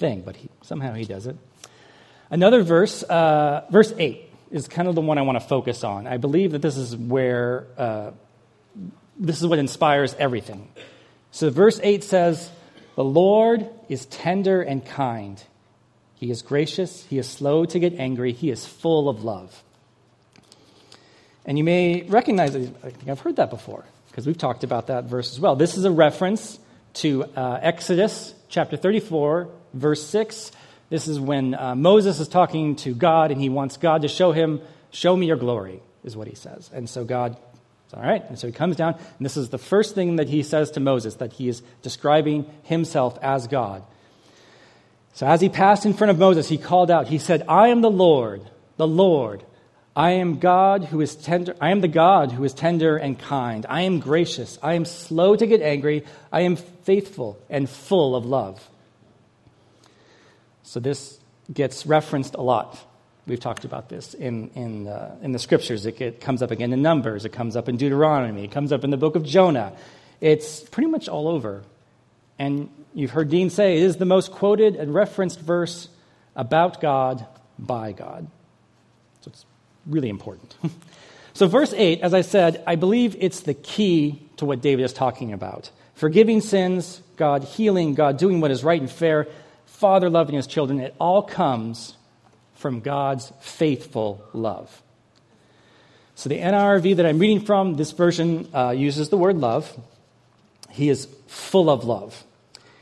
thing, 0.00 0.22
but 0.22 0.34
he, 0.34 0.48
somehow 0.62 0.94
he 0.94 1.04
does 1.04 1.26
it. 1.26 1.36
Another 2.30 2.62
verse, 2.62 3.02
uh, 3.04 3.66
verse 3.70 3.92
8, 3.96 4.28
is 4.50 4.66
kind 4.66 4.88
of 4.88 4.96
the 4.96 5.00
one 5.00 5.18
I 5.18 5.22
want 5.22 5.40
to 5.40 5.46
focus 5.46 5.84
on. 5.84 6.06
I 6.06 6.16
believe 6.16 6.52
that 6.52 6.62
this 6.62 6.76
is 6.76 6.96
where, 6.96 7.66
uh, 7.76 8.10
this 9.16 9.40
is 9.40 9.46
what 9.46 9.58
inspires 9.58 10.14
everything. 10.18 10.68
So 11.30 11.50
verse 11.50 11.78
8 11.82 12.02
says, 12.02 12.50
The 12.96 13.04
Lord 13.04 13.68
is 13.88 14.06
tender 14.06 14.62
and 14.62 14.84
kind. 14.84 15.40
He 16.16 16.30
is 16.30 16.42
gracious. 16.42 17.04
He 17.06 17.18
is 17.18 17.28
slow 17.28 17.64
to 17.64 17.78
get 17.78 17.94
angry. 17.94 18.32
He 18.32 18.50
is 18.50 18.66
full 18.66 19.08
of 19.08 19.22
love. 19.22 19.62
And 21.46 21.56
you 21.56 21.64
may 21.64 22.02
recognize. 22.02 22.54
I 22.54 22.60
think 22.60 23.08
I've 23.08 23.20
heard 23.20 23.36
that 23.36 23.50
before 23.50 23.84
because 24.08 24.26
we've 24.26 24.38
talked 24.38 24.64
about 24.64 24.88
that 24.88 25.04
verse 25.04 25.32
as 25.32 25.40
well. 25.40 25.56
This 25.56 25.76
is 25.76 25.84
a 25.84 25.90
reference 25.90 26.58
to 26.94 27.24
uh, 27.36 27.58
Exodus 27.62 28.34
chapter 28.48 28.76
34, 28.76 29.48
verse 29.72 30.04
6. 30.06 30.52
This 30.88 31.06
is 31.06 31.20
when 31.20 31.54
uh, 31.54 31.74
Moses 31.74 32.18
is 32.20 32.28
talking 32.28 32.76
to 32.76 32.94
God 32.94 33.30
and 33.30 33.40
he 33.40 33.48
wants 33.48 33.76
God 33.76 34.02
to 34.02 34.08
show 34.08 34.32
him, 34.32 34.60
Show 34.92 35.16
me 35.16 35.26
your 35.26 35.36
glory, 35.36 35.80
is 36.02 36.16
what 36.16 36.26
he 36.26 36.34
says. 36.34 36.68
And 36.74 36.90
so 36.90 37.04
God, 37.04 37.36
all 37.94 38.02
right. 38.02 38.24
And 38.28 38.38
so 38.38 38.48
he 38.48 38.52
comes 38.52 38.74
down, 38.74 38.94
and 38.94 39.24
this 39.24 39.36
is 39.36 39.50
the 39.50 39.58
first 39.58 39.94
thing 39.94 40.16
that 40.16 40.28
he 40.28 40.42
says 40.42 40.72
to 40.72 40.80
Moses 40.80 41.14
that 41.16 41.32
he 41.34 41.48
is 41.48 41.62
describing 41.82 42.44
himself 42.64 43.18
as 43.22 43.46
God. 43.46 43.84
So 45.14 45.26
as 45.26 45.40
he 45.40 45.48
passed 45.48 45.86
in 45.86 45.94
front 45.94 46.10
of 46.10 46.18
Moses, 46.18 46.48
he 46.48 46.58
called 46.58 46.90
out, 46.90 47.08
He 47.08 47.18
said, 47.18 47.44
I 47.48 47.68
am 47.68 47.82
the 47.82 47.90
Lord, 47.90 48.42
the 48.76 48.86
Lord. 48.86 49.44
I 49.94 50.12
am 50.12 50.38
God 50.38 50.84
who 50.84 51.00
is 51.00 51.16
tender. 51.16 51.56
I 51.60 51.70
am 51.70 51.80
the 51.80 51.88
God 51.88 52.32
who 52.32 52.44
is 52.44 52.54
tender 52.54 52.96
and 52.96 53.18
kind. 53.18 53.66
I 53.68 53.82
am 53.82 53.98
gracious. 53.98 54.58
I 54.62 54.74
am 54.74 54.84
slow 54.84 55.34
to 55.34 55.46
get 55.46 55.62
angry. 55.62 56.04
I 56.32 56.42
am 56.42 56.56
faithful 56.56 57.38
and 57.50 57.68
full 57.68 58.14
of 58.14 58.24
love. 58.24 58.68
So 60.70 60.78
this 60.78 61.18
gets 61.52 61.84
referenced 61.84 62.36
a 62.36 62.42
lot. 62.42 62.78
We've 63.26 63.40
talked 63.40 63.64
about 63.64 63.88
this 63.88 64.14
in, 64.14 64.50
in, 64.50 64.86
uh, 64.86 65.16
in 65.20 65.32
the 65.32 65.40
scriptures. 65.40 65.84
It, 65.84 66.00
it 66.00 66.20
comes 66.20 66.42
up 66.42 66.52
again 66.52 66.72
in 66.72 66.80
Numbers. 66.80 67.24
It 67.24 67.32
comes 67.32 67.56
up 67.56 67.68
in 67.68 67.76
Deuteronomy. 67.76 68.44
It 68.44 68.52
comes 68.52 68.70
up 68.70 68.84
in 68.84 68.90
the 68.90 68.96
book 68.96 69.16
of 69.16 69.24
Jonah. 69.24 69.72
It's 70.20 70.60
pretty 70.60 70.88
much 70.88 71.08
all 71.08 71.26
over. 71.26 71.64
And 72.38 72.70
you've 72.94 73.10
heard 73.10 73.30
Dean 73.30 73.50
say 73.50 73.78
it 73.78 73.82
is 73.82 73.96
the 73.96 74.04
most 74.04 74.30
quoted 74.30 74.76
and 74.76 74.94
referenced 74.94 75.40
verse 75.40 75.88
about 76.36 76.80
God 76.80 77.26
by 77.58 77.90
God. 77.90 78.28
So 79.22 79.32
it's 79.32 79.44
really 79.86 80.08
important. 80.08 80.54
so, 81.34 81.48
verse 81.48 81.74
8, 81.76 82.00
as 82.02 82.14
I 82.14 82.20
said, 82.20 82.62
I 82.64 82.76
believe 82.76 83.16
it's 83.18 83.40
the 83.40 83.54
key 83.54 84.22
to 84.36 84.44
what 84.44 84.60
David 84.62 84.84
is 84.84 84.92
talking 84.92 85.32
about 85.32 85.72
forgiving 85.94 86.40
sins, 86.40 87.02
God 87.16 87.42
healing, 87.42 87.94
God 87.94 88.18
doing 88.18 88.40
what 88.40 88.52
is 88.52 88.62
right 88.62 88.80
and 88.80 88.90
fair, 88.90 89.26
Father 89.80 90.10
loving 90.10 90.34
his 90.34 90.46
children, 90.46 90.78
it 90.78 90.94
all 91.00 91.22
comes 91.22 91.96
from 92.52 92.80
God's 92.80 93.32
faithful 93.40 94.22
love. 94.34 94.82
So, 96.14 96.28
the 96.28 96.38
NRV 96.38 96.96
that 96.96 97.06
I'm 97.06 97.18
reading 97.18 97.40
from, 97.40 97.76
this 97.76 97.92
version 97.92 98.46
uh, 98.54 98.72
uses 98.72 99.08
the 99.08 99.16
word 99.16 99.38
love. 99.38 99.74
He 100.68 100.90
is 100.90 101.08
full 101.28 101.70
of 101.70 101.84
love. 101.84 102.22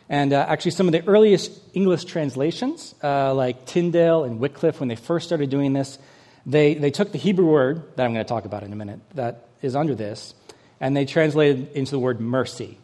And 0.09 0.33
uh, 0.33 0.45
actually, 0.49 0.73
some 0.73 0.89
of 0.89 0.93
the 0.93 1.07
earliest 1.07 1.53
English 1.73 2.05
translations, 2.07 2.97
uh, 3.01 3.33
like 3.33 3.65
Tyndale 3.65 4.25
and 4.25 4.41
Wycliffe, 4.41 4.81
when 4.81 4.89
they 4.89 4.97
first 4.97 5.25
started 5.25 5.51
doing 5.51 5.75
this, 5.75 6.01
they, 6.47 6.75
they 6.75 6.91
took 6.91 7.13
the 7.13 7.19
Hebrew 7.19 7.47
word 7.47 7.85
that 7.95 8.07
I'm 8.07 8.13
going 8.13 8.25
to 8.25 8.29
talk 8.29 8.45
about 8.45 8.65
in 8.65 8.73
a 8.73 8.77
minute 8.77 8.99
that 9.15 9.47
is 9.63 9.77
under 9.77 9.95
this, 9.95 10.35
and 10.81 10.97
they 10.97 11.05
translated 11.05 11.71
into 11.75 11.93
the 11.93 12.01
word 12.01 12.19
mercy. 12.19 12.77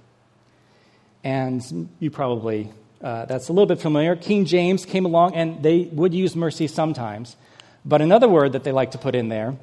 And 1.24 1.88
you 1.98 2.12
probably 2.12 2.70
uh, 3.04 3.26
that's 3.26 3.48
a 3.50 3.52
little 3.52 3.66
bit 3.66 3.80
familiar. 3.80 4.16
King 4.16 4.46
James 4.46 4.86
came 4.86 5.04
along 5.04 5.34
and 5.34 5.62
they 5.62 5.82
would 5.92 6.14
use 6.14 6.34
mercy 6.34 6.66
sometimes. 6.66 7.36
But 7.84 8.00
another 8.00 8.28
word 8.28 8.52
that 8.52 8.64
they 8.64 8.72
like 8.72 8.92
to 8.92 8.98
put 8.98 9.14
in 9.14 9.28
there 9.28 9.56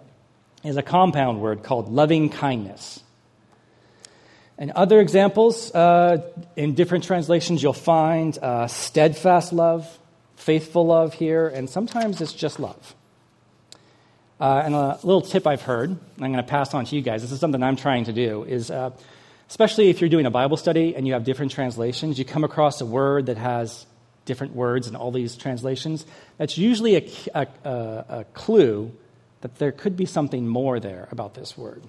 is 0.64 0.78
a 0.78 0.84
compound 0.84 1.42
word 1.42 1.64
called 1.64 1.90
loving 1.90 2.30
kindness. 2.30 3.02
And 4.60 4.70
other 4.72 5.00
examples 5.00 5.74
uh, 5.74 6.22
in 6.56 6.76
different 6.76 7.04
translations, 7.04 7.64
you'll 7.64 7.74
find 7.74 8.38
uh, 8.38 8.68
steadfast 8.68 9.54
love, 9.54 9.98
faithful 10.36 10.86
love 10.86 11.16
here, 11.16 11.48
and 11.48 11.68
sometimes 11.68 12.22
it's 12.22 12.34
just 12.34 12.60
love. 12.60 12.94
Uh, 14.40 14.62
and 14.64 14.76
a 14.76 15.00
little 15.02 15.22
tip 15.22 15.48
I've 15.48 15.64
heard, 15.64 15.90
I'm 15.90 15.98
going 16.32 16.34
to 16.34 16.44
pass 16.44 16.76
on 16.76 16.86
to 16.86 16.96
you 16.96 17.02
guys. 17.02 17.24
This 17.24 17.32
is 17.32 17.40
something 17.40 17.64
I'm 17.64 17.76
trying 17.76 18.04
to 18.04 18.14
do. 18.14 18.44
Is 18.44 18.70
uh, 18.70 18.92
especially 19.52 19.90
if 19.90 20.00
you're 20.00 20.10
doing 20.10 20.26
a 20.26 20.32
Bible 20.32 20.56
study 20.56 20.96
and 20.96 21.06
you 21.06 21.12
have 21.12 21.26
different 21.26 21.52
translations, 21.52 22.18
you 22.18 22.24
come 22.24 22.46
across 22.46 22.80
a 22.80 22.86
word 22.86 23.26
that 23.26 23.36
has 23.36 23.86
different 24.24 24.56
words 24.56 24.88
in 24.88 24.96
all 24.96 25.12
these 25.12 25.36
translations, 25.36 26.06
that's 26.38 26.58
usually 26.58 26.96
a, 26.96 27.10
a, 27.36 27.48
a, 27.66 28.06
a 28.20 28.24
clue 28.34 28.94
that 29.42 29.54
there 29.58 29.74
could 29.74 29.98
be 29.98 30.06
something 30.06 30.48
more 30.48 30.80
there 30.80 31.10
about 31.12 31.34
this 31.34 31.58
word. 31.58 31.84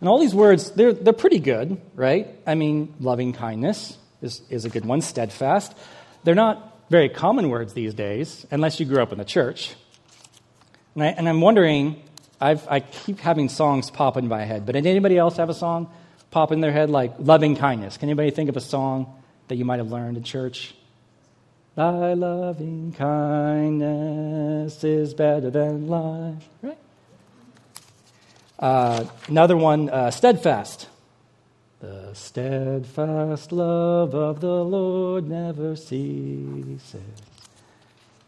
And 0.00 0.08
all 0.08 0.18
these 0.18 0.34
words, 0.34 0.72
they're, 0.72 0.92
they're 0.92 1.12
pretty 1.12 1.38
good, 1.38 1.80
right? 1.94 2.26
I 2.44 2.56
mean, 2.56 2.92
loving 2.98 3.32
kindness 3.32 3.96
is, 4.20 4.42
is 4.50 4.64
a 4.64 4.68
good 4.68 4.84
one, 4.84 5.02
steadfast. 5.02 5.78
They're 6.24 6.34
not 6.34 6.88
very 6.90 7.08
common 7.08 7.50
words 7.50 7.72
these 7.72 7.94
days, 7.94 8.44
unless 8.50 8.80
you 8.80 8.86
grew 8.86 9.00
up 9.00 9.12
in 9.12 9.18
the 9.18 9.24
church. 9.24 9.76
And, 10.96 11.04
I, 11.04 11.14
I'm 11.30 11.40
wondering, 11.40 12.02
I've, 12.40 12.66
I 12.66 12.80
keep 12.80 13.20
having 13.20 13.48
songs 13.48 13.92
pop 13.92 14.16
in 14.16 14.26
my 14.26 14.44
head, 14.44 14.66
but 14.66 14.72
did 14.72 14.86
anybody 14.86 15.16
else 15.16 15.36
have 15.36 15.50
a 15.50 15.54
song 15.54 15.88
pop 16.36 16.52
in 16.52 16.60
their 16.60 16.70
head 16.70 16.90
like 16.90 17.14
loving 17.18 17.56
kindness. 17.56 17.96
Can 17.96 18.10
anybody 18.10 18.30
think 18.30 18.50
of 18.50 18.58
a 18.58 18.60
song 18.60 19.10
that 19.48 19.56
you 19.56 19.64
might 19.64 19.78
have 19.78 19.90
learned 19.90 20.18
in 20.18 20.22
church? 20.22 20.74
Thy 21.76 22.12
loving 22.12 22.92
kindness 22.92 24.84
is 24.84 25.14
better 25.14 25.48
than 25.48 25.88
life. 25.88 26.46
Right? 26.60 26.78
Uh, 28.58 29.06
another 29.28 29.56
one, 29.56 29.88
uh, 29.88 30.10
steadfast. 30.10 30.90
The 31.80 32.12
steadfast 32.12 33.50
love 33.50 34.14
of 34.14 34.40
the 34.40 34.62
Lord 34.62 35.26
never 35.30 35.74
ceases. 35.74 37.00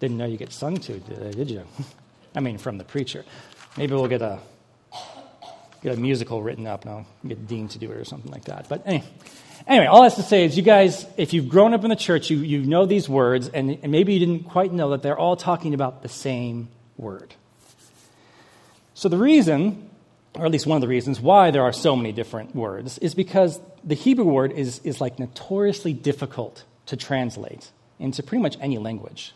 Didn't 0.01 0.17
know 0.17 0.25
you 0.25 0.39
get 0.39 0.51
sung 0.51 0.79
to, 0.79 0.99
did 0.99 1.51
you? 1.51 1.63
I 2.35 2.41
mean, 2.41 2.57
from 2.57 2.79
the 2.79 2.85
preacher. 2.85 3.27
Maybe 3.77 3.93
we'll 3.93 4.09
get 4.09 4.23
a 4.23 4.41
get 5.83 5.97
a 5.97 6.01
musical 6.01 6.43
written 6.43 6.67
up, 6.67 6.83
and 6.83 6.91
I'll 6.91 7.07
get 7.27 7.47
Dean 7.47 7.69
to 7.69 7.79
do 7.79 7.91
it 7.91 7.97
or 7.97 8.05
something 8.05 8.31
like 8.31 8.45
that. 8.45 8.69
But 8.69 8.87
anyway, 8.87 9.07
anyway 9.67 9.87
all 9.87 10.03
that's 10.03 10.17
to 10.17 10.23
say 10.23 10.45
is, 10.45 10.57
you 10.57 10.63
guys, 10.63 11.07
if 11.17 11.33
you've 11.33 11.49
grown 11.49 11.75
up 11.75 11.85
in 11.85 11.91
the 11.91 11.97
church, 11.97 12.31
you, 12.31 12.39
you 12.39 12.63
know 12.63 12.87
these 12.87 13.09
words, 13.09 13.49
and, 13.49 13.79
and 13.83 13.93
maybe 13.93 14.15
you 14.15 14.19
didn't 14.19 14.45
quite 14.45 14.73
know 14.73 14.91
that 14.91 15.03
they're 15.03 15.19
all 15.19 15.37
talking 15.37 15.75
about 15.75 16.03
the 16.03 16.09
same 16.09 16.69
word. 16.97 17.35
So 18.95 19.09
the 19.09 19.19
reason, 19.19 19.89
or 20.35 20.47
at 20.47 20.51
least 20.51 20.67
one 20.67 20.77
of 20.77 20.83
the 20.83 20.89
reasons, 20.89 21.21
why 21.21 21.51
there 21.51 21.63
are 21.63 21.73
so 21.73 21.95
many 21.95 22.13
different 22.13 22.55
words 22.55 22.99
is 22.99 23.15
because 23.15 23.61
the 23.85 23.95
Hebrew 23.95 24.25
word 24.25 24.53
is, 24.53 24.81
is 24.81 25.01
like 25.01 25.19
notoriously 25.19 25.93
difficult 25.93 26.65
to 26.87 26.97
translate 26.97 27.71
into 28.01 28.23
pretty 28.23 28.43
much 28.43 28.57
any 28.61 28.79
language. 28.79 29.35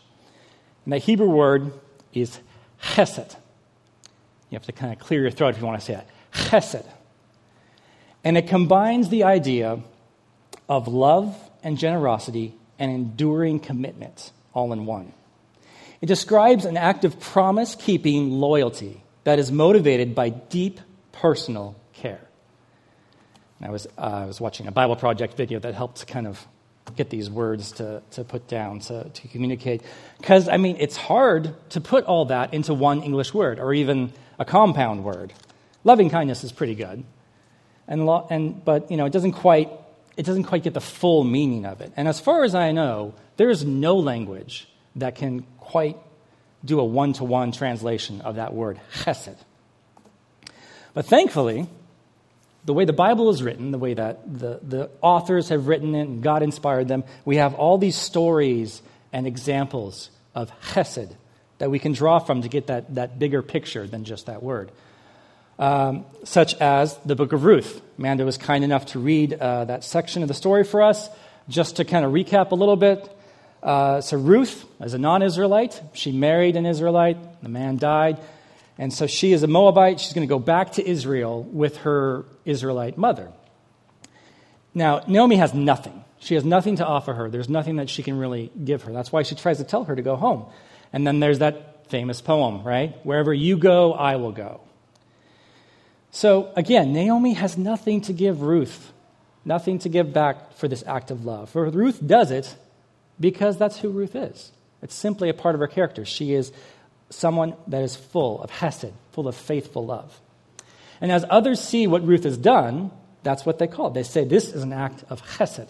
And 0.83 0.93
that 0.93 1.03
Hebrew 1.03 1.29
word 1.29 1.71
is 2.13 2.39
chesed. 2.81 3.35
You 4.49 4.57
have 4.57 4.65
to 4.65 4.73
kind 4.73 4.91
of 4.91 4.99
clear 4.99 5.21
your 5.21 5.31
throat 5.31 5.49
if 5.49 5.59
you 5.59 5.65
want 5.65 5.79
to 5.79 5.85
say 5.85 5.93
it 5.93 6.07
chesed. 6.33 6.85
And 8.23 8.37
it 8.37 8.47
combines 8.47 9.09
the 9.09 9.23
idea 9.23 9.79
of 10.69 10.87
love 10.87 11.35
and 11.63 11.77
generosity 11.77 12.53
and 12.79 12.91
enduring 12.91 13.59
commitment 13.59 14.31
all 14.53 14.71
in 14.73 14.85
one. 14.85 15.13
It 16.01 16.07
describes 16.07 16.65
an 16.65 16.77
act 16.77 17.05
of 17.05 17.19
promise 17.19 17.75
keeping 17.75 18.31
loyalty 18.31 19.01
that 19.23 19.39
is 19.39 19.51
motivated 19.51 20.15
by 20.15 20.29
deep 20.29 20.79
personal 21.11 21.75
care. 21.93 22.19
I 23.61 23.69
was, 23.69 23.87
uh, 23.97 24.01
I 24.01 24.25
was 24.25 24.41
watching 24.41 24.67
a 24.67 24.71
Bible 24.71 24.97
Project 24.97 25.37
video 25.37 25.59
that 25.59 25.73
helped 25.73 26.05
kind 26.05 26.27
of 26.27 26.45
get 26.97 27.09
these 27.09 27.29
words 27.29 27.71
to, 27.73 28.01
to 28.11 28.25
put 28.25 28.47
down, 28.47 28.79
to, 28.81 29.09
to 29.09 29.27
communicate. 29.29 29.81
Because, 30.17 30.49
I 30.49 30.57
mean, 30.57 30.75
it's 30.79 30.97
hard 30.97 31.55
to 31.69 31.79
put 31.79 32.03
all 32.03 32.25
that 32.25 32.53
into 32.53 32.73
one 32.73 33.03
English 33.03 33.33
word 33.33 33.59
or 33.59 33.73
even 33.73 34.11
a 34.37 34.43
compound 34.43 35.05
word. 35.05 35.31
Loving 35.83 36.09
kindness 36.09 36.43
is 36.43 36.51
pretty 36.51 36.75
good. 36.75 37.03
And, 37.87 38.05
lo- 38.05 38.27
and, 38.29 38.63
but, 38.63 38.89
you 38.89 38.97
know, 38.97 39.05
it 39.05 39.11
doesn't, 39.11 39.33
quite, 39.33 39.69
it 40.15 40.25
doesn't 40.25 40.45
quite 40.45 40.63
get 40.63 40.73
the 40.73 40.81
full 40.81 41.23
meaning 41.23 41.65
of 41.65 41.81
it. 41.81 41.91
And 41.97 42.07
as 42.07 42.19
far 42.19 42.43
as 42.43 42.55
I 42.55 42.71
know, 42.71 43.13
there 43.37 43.49
is 43.49 43.65
no 43.65 43.97
language 43.97 44.67
that 44.95 45.15
can 45.15 45.45
quite 45.59 45.97
do 46.63 46.79
a 46.79 46.85
one 46.85 47.13
to 47.13 47.23
one 47.23 47.51
translation 47.51 48.21
of 48.21 48.35
that 48.35 48.53
word, 48.53 48.79
chesed. 48.93 49.35
But 50.93 51.05
thankfully, 51.05 51.67
the 52.65 52.73
way 52.73 52.85
the 52.85 52.93
Bible 52.93 53.29
is 53.29 53.43
written, 53.43 53.71
the 53.71 53.77
way 53.77 53.93
that 53.93 54.39
the, 54.39 54.59
the 54.63 54.89
authors 55.01 55.49
have 55.49 55.67
written 55.67 55.95
it 55.95 56.07
and 56.07 56.23
God 56.23 56.43
inspired 56.43 56.87
them, 56.87 57.03
we 57.25 57.37
have 57.37 57.55
all 57.55 57.77
these 57.77 57.97
stories 57.97 58.81
and 59.11 59.27
examples 59.27 60.09
of 60.33 60.51
chesed 60.61 61.13
that 61.57 61.69
we 61.69 61.79
can 61.79 61.91
draw 61.91 62.19
from 62.19 62.43
to 62.43 62.49
get 62.49 62.67
that, 62.67 62.95
that 62.95 63.19
bigger 63.19 63.41
picture 63.41 63.85
than 63.87 64.05
just 64.05 64.27
that 64.27 64.41
word. 64.41 64.71
Um, 65.59 66.05
such 66.23 66.55
as 66.55 66.97
the 67.05 67.15
book 67.15 67.31
of 67.31 67.43
Ruth. 67.43 67.81
Amanda 67.99 68.25
was 68.25 68.37
kind 68.37 68.63
enough 68.63 68.87
to 68.87 68.99
read 68.99 69.33
uh, 69.33 69.65
that 69.65 69.83
section 69.83 70.23
of 70.23 70.27
the 70.27 70.33
story 70.33 70.63
for 70.63 70.81
us. 70.81 71.09
Just 71.47 71.75
to 71.75 71.85
kind 71.85 72.05
of 72.05 72.11
recap 72.11 72.51
a 72.51 72.55
little 72.55 72.75
bit. 72.75 73.09
Uh, 73.61 74.01
so, 74.01 74.17
Ruth, 74.17 74.65
as 74.79 74.93
a 74.93 74.97
non 74.97 75.21
Israelite, 75.21 75.81
she 75.93 76.11
married 76.11 76.55
an 76.55 76.65
Israelite. 76.65 77.17
The 77.43 77.49
man 77.49 77.77
died. 77.77 78.17
And 78.77 78.91
so 78.91 79.07
she 79.07 79.33
is 79.33 79.43
a 79.43 79.47
Moabite. 79.47 79.99
She's 79.99 80.13
going 80.13 80.27
to 80.27 80.31
go 80.31 80.39
back 80.39 80.73
to 80.73 80.87
Israel 80.87 81.43
with 81.43 81.77
her 81.77 82.25
Israelite 82.45 82.97
mother. 82.97 83.31
Now, 84.73 85.03
Naomi 85.07 85.35
has 85.35 85.53
nothing. 85.53 86.03
She 86.19 86.35
has 86.35 86.43
nothing 86.43 86.77
to 86.77 86.85
offer 86.85 87.13
her. 87.13 87.29
There's 87.29 87.49
nothing 87.49 87.75
that 87.75 87.89
she 87.89 88.01
can 88.01 88.17
really 88.17 88.51
give 88.63 88.83
her. 88.83 88.93
That's 88.93 89.11
why 89.11 89.23
she 89.23 89.35
tries 89.35 89.57
to 89.57 89.63
tell 89.63 89.83
her 89.83 89.95
to 89.95 90.01
go 90.01 90.15
home. 90.15 90.45
And 90.91 91.05
then 91.05 91.19
there's 91.19 91.39
that 91.39 91.89
famous 91.89 92.21
poem, 92.21 92.63
right? 92.63 92.97
Wherever 93.05 93.33
you 93.33 93.57
go, 93.57 93.93
I 93.93 94.15
will 94.15 94.31
go. 94.31 94.61
So 96.15 96.53
again, 96.55 96.93
Naomi 96.93 97.33
has 97.33 97.57
nothing 97.57 98.01
to 98.01 98.13
give 98.13 98.43
Ruth, 98.43 98.93
nothing 99.43 99.79
to 99.79 99.89
give 99.89 100.13
back 100.13 100.53
for 100.53 100.67
this 100.67 100.83
act 100.85 101.09
of 101.09 101.25
love. 101.25 101.49
For 101.49 101.67
Ruth 101.67 102.05
does 102.05 102.29
it 102.29 102.55
because 103.19 103.57
that's 103.57 103.79
who 103.79 103.89
Ruth 103.89 104.15
is. 104.15 104.51
It's 104.83 104.93
simply 104.93 105.29
a 105.29 105.33
part 105.33 105.55
of 105.55 105.59
her 105.59 105.67
character. 105.67 106.05
She 106.05 106.35
is 106.35 106.51
someone 107.09 107.55
that 107.65 107.81
is 107.81 107.95
full 107.95 108.43
of 108.43 108.51
hesed, 108.51 108.93
full 109.11 109.27
of 109.27 109.35
faithful 109.35 109.87
love. 109.87 110.19
And 111.01 111.11
as 111.11 111.25
others 111.31 111.59
see 111.59 111.87
what 111.87 112.05
Ruth 112.05 112.25
has 112.25 112.37
done, 112.37 112.91
that's 113.23 113.43
what 113.43 113.57
they 113.57 113.67
call 113.67 113.87
it. 113.87 113.95
They 113.95 114.03
say 114.03 114.23
this 114.23 114.53
is 114.53 114.61
an 114.61 114.71
act 114.71 115.03
of 115.09 115.23
chesed. 115.23 115.69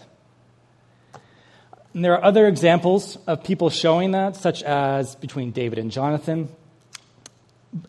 And 1.93 2.03
there 2.03 2.15
are 2.15 2.23
other 2.23 2.47
examples 2.47 3.17
of 3.27 3.45
people 3.45 3.69
showing 3.69 4.11
that, 4.11 4.35
such 4.35 4.61
as 4.61 5.15
between 5.15 5.51
David 5.51 5.79
and 5.79 5.89
Jonathan. 5.89 6.49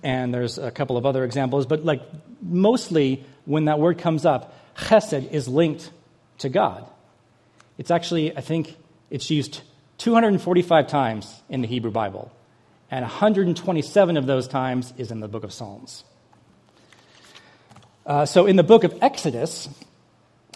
And 0.02 0.32
there's 0.32 0.58
a 0.58 0.70
couple 0.70 0.96
of 0.96 1.04
other 1.06 1.24
examples, 1.24 1.66
but 1.66 1.84
like 1.84 2.02
mostly 2.40 3.24
when 3.44 3.66
that 3.66 3.78
word 3.78 3.98
comes 3.98 4.24
up, 4.24 4.54
chesed 4.76 5.30
is 5.30 5.48
linked 5.48 5.90
to 6.38 6.48
God. 6.48 6.86
It's 7.78 7.90
actually, 7.90 8.36
I 8.36 8.40
think, 8.40 8.76
it's 9.10 9.30
used 9.30 9.62
245 9.98 10.88
times 10.88 11.42
in 11.48 11.60
the 11.60 11.68
Hebrew 11.68 11.90
Bible, 11.90 12.32
and 12.90 13.02
127 13.02 14.16
of 14.16 14.26
those 14.26 14.48
times 14.48 14.92
is 14.96 15.10
in 15.10 15.20
the 15.20 15.28
book 15.28 15.44
of 15.44 15.52
Psalms. 15.52 16.04
Uh, 18.06 18.26
so 18.26 18.46
in 18.46 18.56
the 18.56 18.62
book 18.62 18.84
of 18.84 18.94
Exodus, 19.00 19.68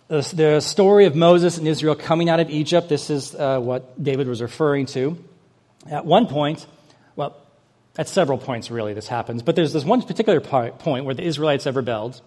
the, 0.08 0.61
story 0.61 1.06
of 1.06 1.14
Moses 1.14 1.58
and 1.58 1.66
Israel 1.66 1.94
coming 1.94 2.28
out 2.28 2.40
of 2.40 2.50
Egypt, 2.50 2.88
this 2.88 3.11
is 3.11 3.35
uh, 3.35 3.58
what 3.58 4.02
David 4.02 4.28
was 4.28 4.42
referring 4.42 4.87
to. 4.87 5.23
At 5.90 6.04
one 6.04 6.26
point, 6.26 6.66
well, 7.16 7.37
at 7.99 8.09
several 8.09 8.38
points 8.38 8.71
really 8.71 8.95
this 8.95 9.09
happens, 9.09 9.43
but 9.43 9.57
there's 9.57 9.73
this 9.73 9.85
one 9.85 10.00
particular 10.02 10.40
point 10.40 11.05
where 11.05 11.14
the 11.14 11.25
Israelites 11.25 11.64
have 11.64 11.76
rebelled. 11.76 12.21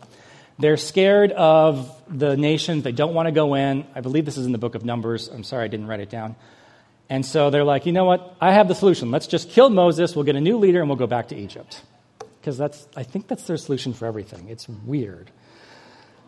They're 0.60 0.78
scared 0.78 1.32
of 1.32 1.90
the 2.08 2.38
nations. 2.38 2.84
They 2.84 2.92
don't 2.92 3.16
want 3.16 3.28
to 3.28 3.32
go 3.32 3.56
in. 3.56 3.88
I 3.96 4.02
believe 4.02 4.26
this 4.26 4.38
is 4.38 4.46
in 4.46 4.52
the 4.52 4.60
book 4.60 4.76
of 4.76 4.86
Numbers. 4.86 5.30
I'm 5.30 5.44
sorry 5.44 5.64
I 5.66 5.68
didn't 5.70 5.88
write 5.88 6.02
it 6.02 6.10
down. 6.10 6.36
And 7.10 7.26
so 7.26 7.50
they're 7.50 7.64
like, 7.64 7.86
you 7.86 7.94
know 7.94 8.06
what? 8.06 8.36
I 8.40 8.52
have 8.52 8.68
the 8.68 8.76
solution. 8.76 9.12
Let's 9.12 9.28
just 9.28 9.50
kill 9.50 9.70
Moses. 9.70 10.16
We'll 10.16 10.26
get 10.26 10.36
a 10.36 10.42
new 10.42 10.58
leader 10.58 10.82
and 10.82 10.90
we'll 10.90 10.98
go 10.98 11.08
back 11.08 11.30
to 11.30 11.36
Egypt 11.36 11.82
because 12.40 12.58
that's 12.58 12.88
I 12.96 13.04
think 13.04 13.28
that's 13.28 13.44
their 13.44 13.58
solution 13.58 13.94
for 13.94 14.06
everything. 14.06 14.50
It's 14.50 14.68
weird. 14.68 15.32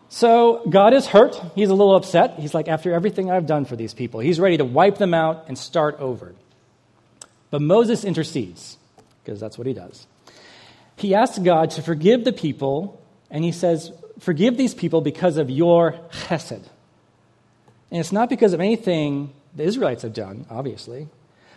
So 0.08 0.62
God 0.68 0.94
is 0.94 1.06
hurt. 1.06 1.40
He's 1.54 1.70
a 1.70 1.74
little 1.74 1.96
upset. 1.96 2.38
He's 2.38 2.54
like, 2.54 2.68
after 2.68 2.92
everything 2.92 3.30
I've 3.30 3.46
done 3.46 3.64
for 3.64 3.76
these 3.76 3.94
people, 3.94 4.20
he's 4.20 4.38
ready 4.38 4.56
to 4.58 4.64
wipe 4.64 4.98
them 4.98 5.12
out 5.14 5.46
and 5.48 5.58
start 5.58 5.98
over. 5.98 6.34
But 7.50 7.62
Moses 7.62 8.04
intercedes, 8.04 8.76
because 9.24 9.40
that's 9.40 9.56
what 9.56 9.66
he 9.66 9.72
does. 9.72 10.06
He 10.96 11.14
asks 11.14 11.38
God 11.38 11.70
to 11.70 11.82
forgive 11.82 12.24
the 12.24 12.32
people, 12.32 13.02
and 13.30 13.42
he 13.44 13.52
says, 13.52 13.92
Forgive 14.20 14.56
these 14.56 14.74
people 14.74 15.00
because 15.00 15.36
of 15.38 15.50
your 15.50 15.98
chesed. 16.12 16.62
And 17.90 18.00
it's 18.00 18.12
not 18.12 18.28
because 18.28 18.52
of 18.52 18.60
anything 18.60 19.32
the 19.54 19.64
Israelites 19.64 20.02
have 20.02 20.14
done, 20.14 20.46
obviously, 20.50 21.08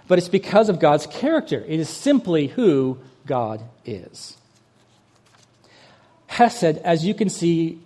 but 0.08 0.18
it's 0.18 0.30
because 0.30 0.70
of 0.70 0.80
God's 0.80 1.06
character. 1.08 1.64
It 1.68 1.80
is 1.80 1.90
simply 1.90 2.48
who 2.48 3.00
God 3.26 3.62
is. 3.86 4.38
Hesed, 6.28 6.78
as 6.80 7.06
you 7.06 7.14
can 7.14 7.30
see, 7.30 7.80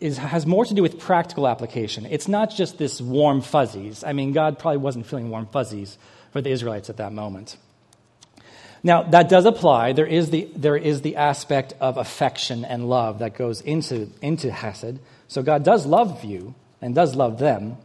is, 0.00 0.18
has 0.18 0.46
more 0.46 0.64
to 0.64 0.74
do 0.74 0.82
with 0.82 0.98
practical 0.98 1.46
application. 1.46 2.06
It's 2.06 2.28
not 2.28 2.50
just 2.50 2.78
this 2.78 3.00
warm 3.00 3.40
fuzzies. 3.40 4.04
I 4.04 4.12
mean, 4.12 4.32
God 4.32 4.58
probably 4.58 4.78
wasn't 4.78 5.06
feeling 5.06 5.30
warm 5.30 5.46
fuzzies 5.46 5.96
for 6.32 6.40
the 6.40 6.50
Israelites 6.50 6.90
at 6.90 6.96
that 6.96 7.12
moment. 7.12 7.56
Now, 8.82 9.02
that 9.04 9.28
does 9.28 9.44
apply. 9.44 9.92
There 9.92 10.06
is 10.06 10.30
the, 10.30 10.50
there 10.56 10.76
is 10.76 11.02
the 11.02 11.16
aspect 11.16 11.74
of 11.80 11.96
affection 11.96 12.64
and 12.64 12.88
love 12.88 13.20
that 13.20 13.36
goes 13.36 13.60
into, 13.60 14.10
into 14.20 14.50
Hesed. 14.50 14.98
So 15.28 15.42
God 15.42 15.64
does 15.64 15.86
love 15.86 16.24
you 16.24 16.54
and 16.80 16.94
does 16.94 17.14
love 17.14 17.38
them, 17.38 17.76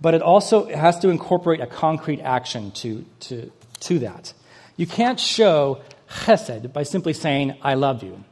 but 0.00 0.14
it 0.14 0.22
also 0.22 0.66
has 0.66 0.98
to 1.00 1.08
incorporate 1.08 1.60
a 1.60 1.66
concrete 1.66 2.20
action 2.20 2.70
to, 2.72 3.04
to, 3.20 3.50
to 3.80 3.98
that. 4.00 4.32
You 4.76 4.86
can't 4.86 5.18
show 5.18 5.82
Chesed 6.08 6.72
by 6.72 6.84
simply 6.84 7.12
saying, 7.12 7.56
I 7.62 7.74
love 7.74 8.04
you. 8.04 8.24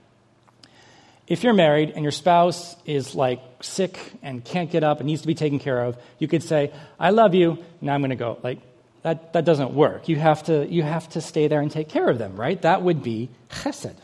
If 1.26 1.42
you're 1.42 1.54
married 1.54 1.90
and 1.90 2.04
your 2.04 2.12
spouse 2.12 2.76
is 2.84 3.16
like 3.16 3.40
sick 3.60 3.98
and 4.22 4.44
can't 4.44 4.70
get 4.70 4.84
up 4.84 5.00
and 5.00 5.08
needs 5.08 5.22
to 5.22 5.26
be 5.26 5.34
taken 5.34 5.58
care 5.58 5.82
of, 5.82 5.98
you 6.20 6.28
could 6.28 6.44
say, 6.44 6.72
I 7.00 7.10
love 7.10 7.34
you, 7.34 7.58
now 7.80 7.94
I'm 7.94 8.00
going 8.00 8.10
to 8.10 8.16
go. 8.16 8.38
Like, 8.44 8.60
that, 9.06 9.34
that 9.34 9.44
doesn't 9.44 9.72
work. 9.72 10.08
You 10.08 10.16
have, 10.16 10.42
to, 10.46 10.66
you 10.66 10.82
have 10.82 11.08
to 11.10 11.20
stay 11.20 11.46
there 11.46 11.60
and 11.60 11.70
take 11.70 11.88
care 11.88 12.08
of 12.08 12.18
them, 12.18 12.34
right? 12.34 12.60
That 12.62 12.82
would 12.82 13.04
be 13.04 13.28
chesed. 13.48 13.94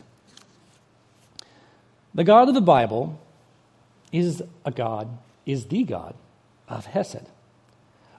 The 2.13 2.23
God 2.23 2.47
of 2.47 2.55
the 2.55 2.61
Bible 2.61 3.19
is 4.13 4.41
a 4.63 4.71
God, 4.71 5.09
is 5.45 5.65
the 5.65 5.83
God 5.83 6.15
of 6.69 6.85
Hesed, 6.85 7.27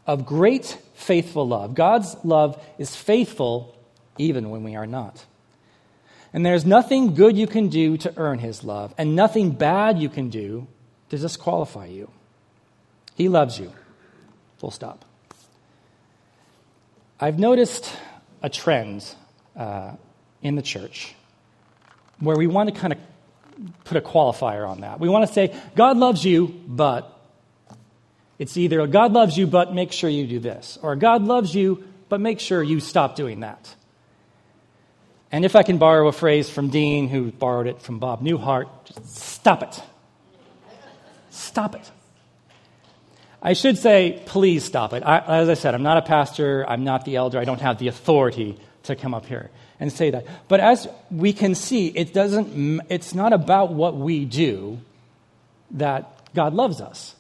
of 0.07 0.27
great 0.27 0.77
faithful 0.93 1.49
love. 1.49 1.75
God's 1.75 2.17
love 2.23 2.63
is 2.77 2.95
faithful 2.95 3.75
even 4.19 4.51
when 4.51 4.63
we 4.63 4.77
are 4.77 4.87
not. 4.87 5.25
And 6.35 6.45
there's 6.45 6.67
nothing 6.67 7.15
good 7.15 7.35
you 7.35 7.47
can 7.47 7.69
do 7.69 7.97
to 7.97 8.13
earn 8.19 8.41
his 8.41 8.63
love, 8.63 8.93
and 8.99 9.17
nothing 9.17 9.53
bad 9.53 9.99
you 9.99 10.11
can 10.11 10.29
do 10.29 10.67
to 11.09 11.17
disqualify 11.17 11.87
you. 11.87 12.11
He 13.15 13.31
loves 13.31 13.59
you. 13.59 13.73
Full 14.59 14.71
stop. 14.71 15.07
I've 17.25 17.39
noticed 17.39 17.91
a 18.43 18.51
trend 18.51 19.03
uh, 19.57 19.93
in 20.43 20.57
the 20.57 20.61
church 20.61 21.15
where 22.21 22.37
we 22.37 22.47
want 22.47 22.69
to 22.69 22.79
kind 22.79 22.93
of 22.93 22.99
put 23.85 23.97
a 23.97 24.03
qualifier 24.03 24.69
on 24.69 24.83
that. 24.83 25.01
We 25.01 25.09
want 25.09 25.27
to 25.27 25.33
say, 25.33 25.59
God 25.75 25.97
loves 25.97 26.23
you, 26.23 26.49
but 26.67 27.19
it's 28.39 28.59
either 28.59 28.87
God 28.87 29.15
loves 29.15 29.39
you, 29.39 29.47
but 29.47 29.73
make 29.73 29.91
sure 29.91 30.11
you 30.11 30.27
do 30.27 30.39
this, 30.39 30.79
or 30.83 30.97
God 30.97 31.23
loves 31.23 31.55
you, 31.55 31.85
but 32.11 32.21
make 32.21 32.41
sure 32.41 32.63
you 32.63 32.79
stop 32.79 33.17
doing 33.17 33.41
that. 33.41 33.75
And 35.33 35.47
if 35.47 35.57
I 35.57 35.63
can 35.63 35.79
borrow 35.79 36.07
a 36.09 36.13
phrase 36.13 36.51
from 36.51 36.69
Dean, 36.69 37.09
who 37.09 37.33
borrowed 37.33 37.69
it 37.69 37.81
from 37.81 38.01
Bob 38.01 38.21
Newhart, 38.21 38.69
just 38.85 39.17
stop 39.17 39.63
it. 39.63 39.83
Stop 41.31 41.75
it. 41.75 41.91
I 43.47 43.53
should 43.53 43.77
say, 43.77 44.23
please 44.25 44.65
stop 44.65 44.95
it. 44.95 45.03
I, 45.05 45.19
as 45.19 45.51
I 45.51 45.55
said, 45.55 45.75
I'm 45.75 45.83
not 45.83 45.99
a 45.99 46.03
pastor, 46.03 46.65
I'm 46.67 46.83
not 46.83 47.05
the 47.05 47.17
elder, 47.17 47.39
I 47.39 47.45
don't 47.45 47.61
have 47.61 47.79
the 47.79 47.89
authority 47.89 48.59
to 48.85 48.97
come 48.97 49.13
up 49.13 49.27
here 49.27 49.51
and 49.79 49.93
say 49.93 50.11
that. 50.11 50.25
But 50.49 50.61
as 50.61 50.89
we 51.11 51.35
can 51.35 51.55
see, 51.55 51.89
it 51.89 52.15
doesn't, 52.15 52.81
it's 52.89 53.15
not 53.15 53.35
about 53.35 53.73
what 53.75 53.97
we 53.97 54.25
do 54.25 54.79
that 55.73 56.33
God 56.35 56.55
loves 56.55 56.81
us. 56.81 57.15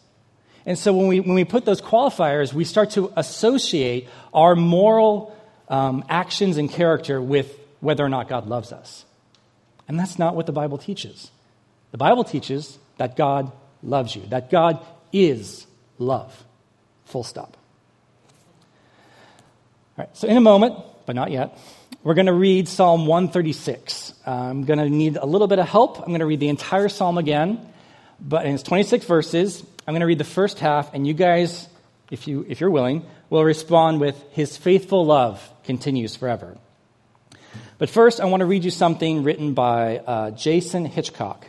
And 0.65 0.79
so 0.79 0.95
when 0.95 1.09
we, 1.09 1.21
when 1.21 1.35
we 1.35 1.45
put 1.45 1.67
those 1.67 1.83
qualifiers, 1.83 2.55
we 2.55 2.65
start 2.65 2.93
to 2.93 3.13
associate 3.17 4.09
our 4.33 4.57
moral 4.57 5.37
um, 5.69 6.05
actions 6.09 6.57
and 6.57 6.71
character 6.71 7.21
with 7.21 7.55
whether 7.81 8.03
or 8.03 8.09
not 8.09 8.31
God 8.31 8.47
loves 8.47 8.73
us. 8.73 9.05
And 9.87 10.01
that's 10.01 10.19
not 10.19 10.35
what 10.35 10.47
the 10.47 10.53
Bible 10.53 10.79
teaches. 10.79 11.31
The 11.91 11.99
Bible 11.99 12.25
teaches 12.25 12.79
that 12.97 13.15
God 13.15 13.53
loves 13.83 14.17
you, 14.17 14.23
that 14.31 14.51
God 14.51 14.83
is 15.13 15.67
love. 15.99 16.45
Full 17.07 17.25
stop. 17.25 17.57
All 19.97 20.05
right, 20.05 20.17
so 20.17 20.27
in 20.27 20.37
a 20.37 20.41
moment, 20.41 20.77
but 21.07 21.15
not 21.15 21.31
yet, 21.31 21.59
we're 22.03 22.15
going 22.15 22.27
to 22.27 22.33
read 22.33 22.69
Psalm 22.69 23.07
136. 23.07 24.15
I'm 24.27 24.65
going 24.65 24.79
to 24.79 24.91
need 24.91 25.17
a 25.17 25.25
little 25.25 25.47
bit 25.47 25.59
of 25.59 25.69
help. 25.69 26.01
I'm 26.01 26.09
going 26.09 26.21
to 26.21 26.27
read 26.27 26.41
the 26.41 26.49
entire 26.49 26.89
psalm 26.89 27.17
again, 27.17 27.67
but 28.21 28.45
it's 28.45 28.63
26 28.63 29.07
verses. 29.07 29.63
I'm 29.87 29.93
going 29.93 30.01
to 30.01 30.07
read 30.07 30.19
the 30.19 30.25
first 30.25 30.59
half, 30.59 30.93
and 30.95 31.07
you 31.07 31.15
guys, 31.15 31.69
if, 32.11 32.27
you, 32.27 32.45
if 32.49 32.61
you're 32.61 32.71
willing, 32.71 33.07
will 33.31 33.45
respond 33.45 34.01
with, 34.01 34.23
His 34.33 34.57
faithful 34.57 35.07
love 35.07 35.49
continues 35.65 36.17
forever. 36.17 36.59
But 37.79 37.91
first, 37.91 38.21
I 38.21 38.27
want 38.27 38.41
to 38.41 38.47
read 38.47 38.65
you 38.65 38.71
something 38.71 39.25
written 39.25 39.55
by 39.55 39.99
uh, 39.99 40.31
Jason 40.33 40.85
Hitchcock. 40.85 41.47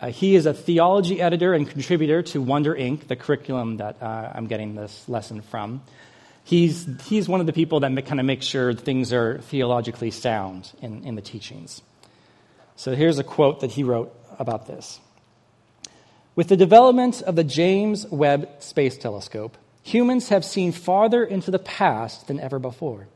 Uh, 0.00 0.08
he 0.08 0.34
is 0.34 0.46
a 0.46 0.54
theology 0.54 1.20
editor 1.20 1.52
and 1.52 1.68
contributor 1.68 2.22
to 2.22 2.40
Wonder 2.40 2.74
Ink., 2.74 3.06
the 3.06 3.16
curriculum 3.16 3.76
that 3.76 4.02
uh, 4.02 4.32
I'm 4.34 4.46
getting 4.46 4.74
this 4.74 5.06
lesson 5.08 5.42
from. 5.42 5.82
he's, 6.44 6.88
he's 7.06 7.28
one 7.28 7.40
of 7.40 7.46
the 7.46 7.52
people 7.52 7.80
that 7.80 8.06
kind 8.06 8.18
of 8.18 8.26
makes 8.26 8.46
sure 8.46 8.72
things 8.72 9.12
are 9.12 9.38
theologically 9.38 10.10
sound 10.10 10.72
in, 10.80 11.04
in 11.04 11.14
the 11.14 11.22
teachings. 11.22 11.82
So 12.76 12.94
here's 12.94 13.18
a 13.18 13.24
quote 13.24 13.60
that 13.60 13.72
he 13.72 13.84
wrote 13.84 14.14
about 14.38 14.66
this. 14.66 15.00
With 16.34 16.48
the 16.48 16.56
development 16.56 17.20
of 17.22 17.36
the 17.36 17.44
James 17.44 18.06
Webb 18.06 18.48
Space 18.60 18.96
Telescope, 18.96 19.58
humans 19.82 20.30
have 20.30 20.44
seen 20.44 20.72
farther 20.72 21.22
into 21.22 21.50
the 21.50 21.58
past 21.58 22.26
than 22.26 22.40
ever 22.40 22.58
before. 22.58 23.06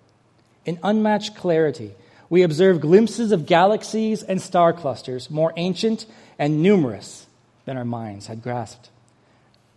In 0.67 0.79
unmatched 0.83 1.35
clarity, 1.35 1.93
we 2.31 2.43
observe 2.43 2.81
glimpses 2.81 3.33
of 3.33 3.47
galaxies 3.47 4.23
and 4.23 4.41
star 4.41 4.73
clusters 4.73 5.31
more 5.31 5.53
ancient 5.57 6.07
and 6.39 6.63
numerous 6.63 7.27
than 7.65 7.77
our 7.77 7.85
minds 7.85 8.27
had 8.27 8.43
grasped. 8.43 8.91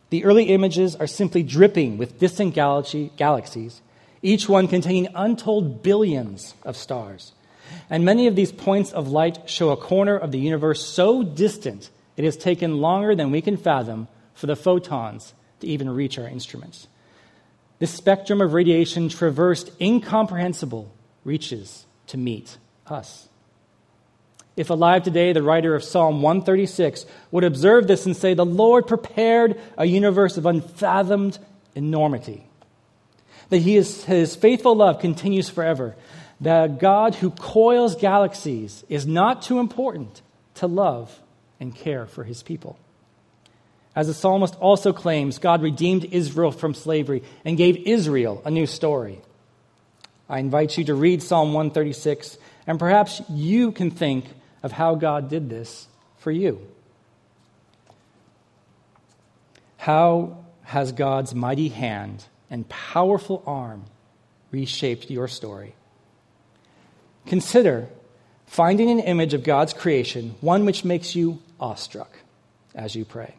The 0.10 0.24
early 0.24 0.46
images 0.46 0.96
are 0.96 1.08
simply 1.08 1.44
dripping 1.44 1.98
with 1.98 2.20
distant 2.20 2.54
galaxy, 2.54 3.12
galaxies, 3.18 3.82
each 4.22 4.48
one 4.48 4.68
containing 4.68 5.10
untold 5.14 5.84
billions 5.84 6.54
of 6.64 6.78
stars. 6.78 7.34
And 7.90 8.06
many 8.06 8.28
of 8.28 8.36
these 8.36 8.52
points 8.52 8.94
of 8.94 9.10
light 9.10 9.50
show 9.50 9.70
a 9.70 9.78
corner 9.78 10.18
of 10.18 10.32
the 10.32 10.40
universe 10.40 10.86
so 10.86 11.24
distant 11.24 11.90
it 12.16 12.24
has 12.24 12.38
taken 12.38 12.80
longer 12.80 13.16
than 13.16 13.32
we 13.32 13.42
can 13.42 13.58
fathom 13.58 14.08
for 14.34 14.48
the 14.48 14.56
photons 14.56 15.34
to 15.60 15.68
even 15.68 15.90
reach 15.90 16.18
our 16.18 16.28
instruments. 16.28 16.88
This 17.80 17.94
spectrum 17.94 18.42
of 18.42 18.54
radiation 18.54 19.10
traversed 19.10 19.72
incomprehensible 19.80 20.92
reaches 21.24 21.86
to 22.08 22.18
meet 22.18 22.58
us. 22.88 23.28
If 24.56 24.72
alive 24.72 25.04
today, 25.04 25.34
the 25.34 25.44
writer 25.44 25.76
of 25.76 25.84
Psalm 25.84 26.24
136 26.24 27.06
would 27.30 27.44
observe 27.44 27.88
this 27.88 28.08
and 28.08 28.18
say, 28.18 28.34
The 28.34 28.46
Lord 28.46 28.88
prepared 28.88 29.62
a 29.78 29.86
universe 29.86 30.38
of 30.38 30.48
unfathomed 30.48 31.38
enormity. 31.76 32.44
That 33.50 33.60
he 33.60 33.78
is, 33.78 34.04
his 34.06 34.36
faithful 34.36 34.76
love 34.76 35.00
continues 35.00 35.48
forever. 35.48 35.96
The 36.42 36.76
God 36.80 37.16
who 37.16 37.30
coils 37.30 37.96
galaxies 37.96 38.84
is 38.90 39.06
not 39.06 39.44
too 39.44 39.60
important 39.60 40.22
to 40.56 40.68
love 40.68 41.22
and 41.60 41.74
care 41.74 42.08
for 42.08 42.24
his 42.24 42.42
people. 42.42 42.80
As 43.96 44.08
the 44.08 44.14
psalmist 44.14 44.56
also 44.60 44.94
claims, 44.94 45.40
God 45.40 45.62
redeemed 45.62 46.06
Israel 46.06 46.52
from 46.52 46.74
slavery 46.74 47.24
and 47.46 47.58
gave 47.58 47.88
Israel 47.88 48.42
a 48.46 48.52
new 48.52 48.68
story. 48.68 49.22
I 50.30 50.40
invite 50.40 50.78
you 50.78 50.84
to 50.86 50.96
read 50.96 51.24
Psalm 51.24 51.54
136, 51.54 52.38
and 52.66 52.78
perhaps 52.78 53.22
you 53.30 53.72
can 53.72 53.92
think 53.92 54.26
of 54.62 54.72
how 54.72 54.96
God 54.96 55.30
did 55.30 55.50
this 55.50 55.88
for 56.18 56.32
you. 56.32 56.60
How 59.78 60.44
has 60.64 60.92
God's 60.92 61.34
mighty 61.34 61.70
hand 61.70 62.26
and 62.50 62.68
powerful 62.68 63.42
arm 63.48 63.86
reshaped 64.52 65.10
your 65.10 65.30
story? 65.30 65.76
Consider 67.26 67.88
finding 68.48 68.90
an 68.90 69.00
image 69.00 69.34
of 69.34 69.44
God's 69.44 69.74
creation, 69.74 70.36
one 70.42 70.66
which 70.66 70.84
makes 70.84 71.16
you 71.16 71.40
awestruck 71.60 72.12
as 72.76 72.96
you 72.96 73.06
pray. 73.06 73.34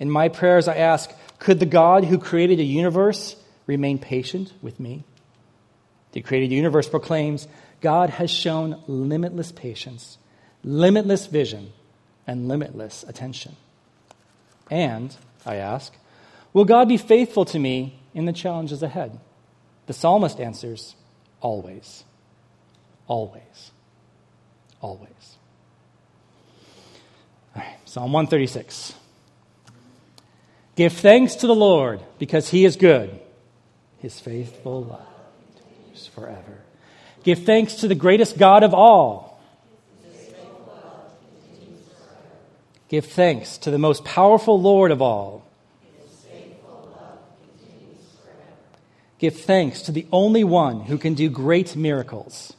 In 0.00 0.10
my 0.10 0.28
prayers, 0.28 0.66
I 0.66 0.76
ask, 0.76 1.10
could 1.38 1.60
the 1.60 1.66
God 1.66 2.04
who 2.04 2.18
created 2.18 2.58
a 2.58 2.64
universe 2.64 3.36
remain 3.66 3.98
patient 3.98 4.52
with 4.60 4.80
me? 4.80 5.04
The 6.12 6.22
created 6.22 6.52
universe 6.52 6.88
proclaims, 6.88 7.46
God 7.80 8.10
has 8.10 8.30
shown 8.30 8.82
limitless 8.86 9.52
patience, 9.52 10.18
limitless 10.64 11.26
vision, 11.26 11.72
and 12.26 12.48
limitless 12.48 13.04
attention. 13.06 13.56
And, 14.70 15.14
I 15.46 15.56
ask, 15.56 15.94
will 16.52 16.64
God 16.64 16.88
be 16.88 16.96
faithful 16.96 17.44
to 17.46 17.58
me 17.58 17.98
in 18.14 18.24
the 18.24 18.32
challenges 18.32 18.82
ahead? 18.82 19.18
The 19.86 19.92
psalmist 19.92 20.40
answers, 20.40 20.94
always. 21.40 22.04
Always. 23.06 23.70
Always. 24.80 25.38
All 27.56 27.62
right, 27.62 27.76
Psalm 27.86 28.12
136. 28.12 28.94
Give 30.76 30.92
thanks 30.92 31.36
to 31.36 31.46
the 31.46 31.54
Lord 31.54 32.00
because 32.18 32.48
he 32.48 32.64
is 32.64 32.76
good. 32.76 33.18
His 33.98 34.20
faithful 34.20 34.84
love 34.84 35.17
forever. 36.06 36.62
Give 37.24 37.44
thanks 37.44 37.74
to 37.76 37.88
the 37.88 37.94
greatest 37.94 38.38
God 38.38 38.62
of 38.62 38.72
all. 38.72 39.40
Give 42.88 43.04
thanks 43.04 43.58
to 43.58 43.70
the 43.70 43.78
most 43.78 44.04
powerful 44.04 44.60
Lord 44.60 44.90
of 44.90 45.02
all. 45.02 45.46
Give 49.18 49.34
thanks 49.34 49.82
to 49.82 49.92
the 49.92 50.06
only 50.12 50.44
one 50.44 50.82
who 50.82 50.96
can 50.96 51.14
do 51.14 51.28
great 51.28 51.74
miracles. 51.74 52.54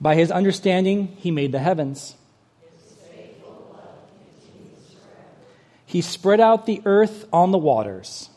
By 0.00 0.14
his 0.14 0.30
understanding, 0.30 1.08
he 1.18 1.30
made 1.30 1.50
the 1.50 1.58
heavens. 1.58 2.14
He 5.84 6.02
spread 6.02 6.38
out 6.38 6.66
the 6.66 6.80
earth 6.84 7.26
on 7.32 7.50
the 7.50 7.58
waters. 7.58 8.30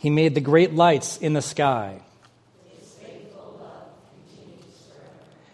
He 0.00 0.08
made 0.08 0.34
the 0.34 0.40
great 0.40 0.74
lights 0.74 1.18
in 1.18 1.34
the 1.34 1.42
sky. 1.42 2.00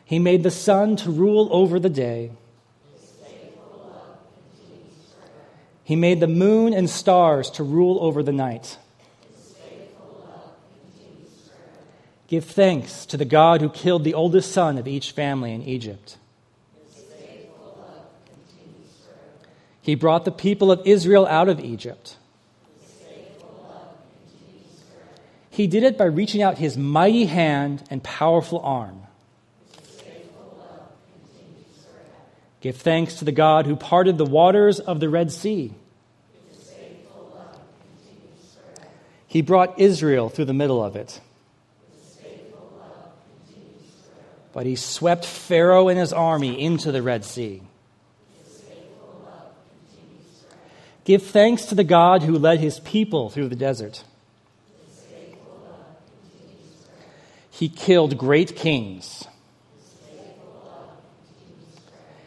He 0.05 0.21
made 0.21 0.45
the 0.45 0.53
sun 0.53 0.95
to 0.99 1.11
rule 1.11 1.49
over 1.51 1.81
the 1.81 1.91
day. 1.91 2.31
He 5.83 5.97
made 5.97 6.21
the 6.21 6.29
moon 6.29 6.73
and 6.73 6.89
stars 6.89 7.51
to 7.51 7.65
rule 7.65 7.99
over 8.01 8.23
the 8.23 8.31
night. 8.31 8.79
Give 12.29 12.45
thanks 12.45 13.05
to 13.07 13.17
the 13.17 13.25
God 13.25 13.61
who 13.61 13.69
killed 13.69 14.05
the 14.05 14.15
oldest 14.15 14.53
son 14.53 14.79
of 14.79 14.87
each 14.87 15.11
family 15.11 15.53
in 15.53 15.63
Egypt. 15.63 16.19
He 19.83 19.97
brought 19.97 20.25
the 20.25 20.31
people 20.31 20.71
of 20.71 20.87
Israel 20.87 21.27
out 21.27 21.49
of 21.49 21.59
Egypt. 21.59 22.17
He 25.57 25.67
did 25.67 25.85
it 25.85 25.97
by 25.97 26.05
reaching 26.05 26.43
out 26.43 26.59
his 26.59 26.77
mighty 26.77 27.25
hand 27.25 27.83
and 27.89 28.03
powerful 28.03 28.61
arm. 28.61 29.05
Give 32.61 32.77
thanks 32.77 33.15
to 33.15 33.25
the 33.25 33.33
God 33.33 33.65
who 33.65 33.75
parted 33.75 34.19
the 34.19 34.27
waters 34.27 34.81
of 34.81 35.01
the 35.01 35.09
Red 35.09 35.33
Sea. 35.33 35.73
He 39.27 39.41
brought 39.41 39.81
Israel 39.81 40.29
through 40.29 40.45
the 40.45 40.53
middle 40.53 40.85
of 40.85 40.95
it. 40.95 41.23
But 44.53 44.67
he 44.67 44.77
swept 44.77 45.25
Pharaoh 45.25 45.89
and 45.89 45.99
his 45.99 46.13
army 46.13 46.61
into 46.61 46.93
the 46.93 47.01
Red 47.01 47.25
Sea. 47.25 47.63
Give 51.05 51.23
thanks 51.23 51.65
to 51.67 51.75
the 51.75 51.83
God 51.83 52.25
who 52.25 52.39
led 52.39 52.61
his 52.61 52.79
people 52.81 53.31
through 53.31 53.49
the 53.49 53.57
desert. 53.57 54.05
He 57.57 57.71
killed 57.71 58.19
great 58.19 58.55
kings. 58.55 59.25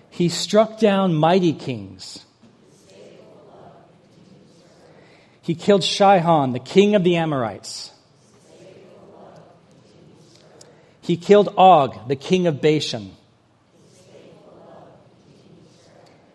He 0.10 0.28
struck 0.28 0.80
down 0.80 1.14
mighty 1.14 1.54
kings. 1.54 2.26
He 5.44 5.54
killed 5.54 5.84
Sihon, 5.84 6.54
the 6.54 6.60
king 6.60 6.96
of 6.96 7.04
the 7.04 7.18
Amorites. 7.18 7.92
He 11.02 11.16
killed 11.16 11.54
Og, 11.56 12.08
the 12.08 12.16
king 12.16 12.48
of 12.48 12.60
Bashan. 12.60 13.12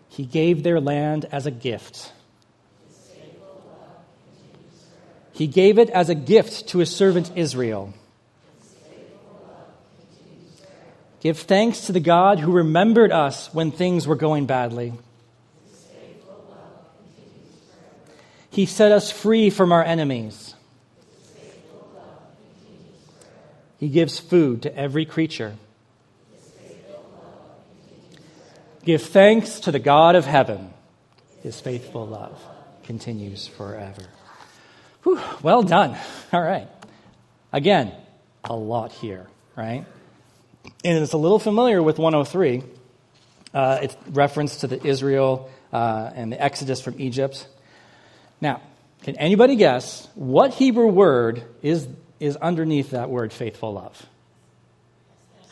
He 0.09 0.25
gave 0.25 0.63
their 0.63 0.81
land 0.81 1.27
as 1.33 1.47
a 1.47 1.51
gift. 1.51 2.13
He 5.33 5.49
gave 5.49 5.81
it 5.81 5.91
as 5.91 6.09
a 6.09 6.15
gift 6.15 6.69
to 6.69 6.79
his 6.79 6.95
servant 6.95 7.33
Israel. 7.35 7.93
Give 11.25 11.39
thanks 11.39 11.87
to 11.87 11.93
the 11.93 12.01
God 12.01 12.39
who 12.39 12.53
remembered 12.53 13.11
us 13.11 13.49
when 13.55 13.71
things 13.71 14.07
were 14.07 14.15
going 14.15 14.45
badly. 14.45 14.93
He 18.51 18.67
set 18.67 18.93
us 18.93 19.11
free 19.11 19.49
from 19.49 19.73
our 19.73 19.83
enemies. 19.83 20.55
He 23.79 23.89
gives 23.89 24.19
food 24.19 24.61
to 24.63 24.77
every 24.77 25.07
creature. 25.07 25.55
Give 28.85 29.01
thanks 29.01 29.61
to 29.61 29.73
the 29.73 29.79
God 29.79 30.17
of 30.17 30.27
heaven. 30.27 30.75
His 31.43 31.59
faithful 31.59 32.07
love 32.07 32.39
continues 32.83 33.47
forever. 33.47 34.03
Whew, 35.05 35.19
well 35.43 35.63
done. 35.63 35.97
All 36.35 36.43
right. 36.43 36.69
Again, 37.51 37.95
a 38.45 38.55
lot 38.55 38.93
here, 38.93 39.27
right? 39.57 39.87
And 40.85 41.03
it's 41.03 41.15
a 41.15 41.19
little 41.19 41.39
familiar 41.39 41.83
with 41.83 41.99
103. 41.99 42.63
Uh, 43.53 43.79
it's 43.83 43.97
reference 44.11 44.59
to 44.59 44.67
the 44.67 44.85
Israel 44.87 45.51
uh, 45.73 46.11
and 46.15 46.31
the 46.31 46.43
Exodus 46.43 46.81
from 46.81 47.01
Egypt. 47.01 47.47
Now, 48.41 48.61
can 49.03 49.17
anybody 49.17 49.57
guess 49.57 50.07
what 50.15 50.53
Hebrew 50.55 50.89
word 50.89 51.45
is, 51.63 51.89
is 52.21 52.37
underneath 52.37 52.91
that 52.91 53.11
word 53.11 53.33
faithful 53.33 53.73
love? 53.73 54.07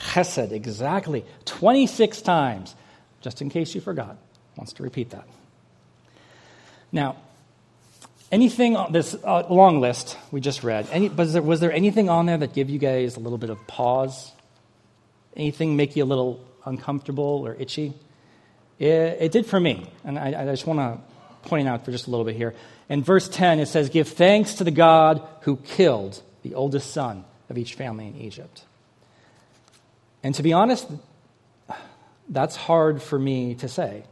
Chesed, 0.01 0.53
exactly. 0.53 1.25
26 1.45 2.23
times. 2.23 2.75
Just 3.21 3.41
in 3.41 3.51
case 3.51 3.75
you 3.75 3.81
forgot. 3.81 4.17
Wants 4.57 4.73
to 4.75 4.83
repeat 4.83 5.11
that. 5.11 5.27
Now, 6.91 7.17
anything 8.31 8.77
on 8.77 8.93
this 8.93 9.15
uh, 9.25 9.47
long 9.49 9.81
list 9.81 10.19
we 10.31 10.41
just 10.41 10.65
read, 10.65 10.89
any, 10.91 11.09
was, 11.09 11.33
there, 11.33 11.43
was 11.43 11.61
there 11.61 11.73
anything 11.73 12.11
on 12.11 12.27
there 12.27 12.37
that 12.37 12.53
give 12.53 12.69
you 12.69 12.79
guys 12.79 13.17
a 13.17 13.21
little 13.21 13.39
bit 13.39 13.49
of 13.49 13.65
pause? 13.67 14.33
Anything 15.37 15.77
make 15.77 15.97
you 15.97 16.05
a 16.05 16.07
little 16.07 16.45
uncomfortable 16.65 17.43
or 17.45 17.55
itchy? 17.55 17.95
It, 18.79 18.87
it 19.21 19.33
did 19.33 19.47
for 19.47 19.61
me, 19.61 19.91
and 20.05 20.19
I, 20.19 20.43
I 20.43 20.45
just 20.47 20.67
want 20.67 20.81
to 20.81 21.49
point 21.49 21.69
out 21.69 21.85
for 21.85 21.91
just 21.91 22.07
a 22.07 22.11
little 22.11 22.25
bit 22.25 22.37
here. 22.37 22.55
In 22.89 23.03
verse 23.03 23.29
10, 23.29 23.61
it 23.61 23.67
says, 23.67 23.89
Give 23.89 24.07
thanks 24.07 24.55
to 24.55 24.65
the 24.65 24.71
God 24.71 25.27
who 25.43 25.57
killed 25.57 26.21
the 26.43 26.55
oldest 26.55 26.91
son 26.91 27.25
of 27.49 27.59
each 27.59 27.75
family 27.75 28.07
in 28.07 28.17
Egypt. 28.17 28.65
And 30.23 30.35
to 30.35 30.43
be 30.43 30.53
honest, 30.53 30.89
that's 32.29 32.57
hard 32.57 33.03
for 33.03 33.19
me 33.19 33.55
to 33.57 33.69
say. 33.69 34.05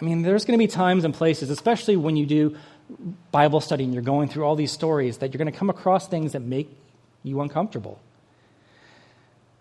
I 0.00 0.04
mean, 0.04 0.22
there's 0.22 0.44
going 0.44 0.58
to 0.58 0.62
be 0.62 0.70
times 0.70 1.04
and 1.04 1.14
places, 1.14 1.50
especially 1.50 1.96
when 1.96 2.16
you 2.16 2.26
do 2.26 2.56
Bible 3.30 3.60
study 3.60 3.84
and 3.84 3.94
you're 3.94 4.02
going 4.02 4.28
through 4.28 4.44
all 4.44 4.56
these 4.56 4.72
stories, 4.72 5.18
that 5.18 5.32
you're 5.32 5.38
going 5.38 5.52
to 5.52 5.58
come 5.58 5.70
across 5.70 6.08
things 6.08 6.32
that 6.32 6.40
make 6.40 6.68
you 7.22 7.40
uncomfortable. 7.40 8.00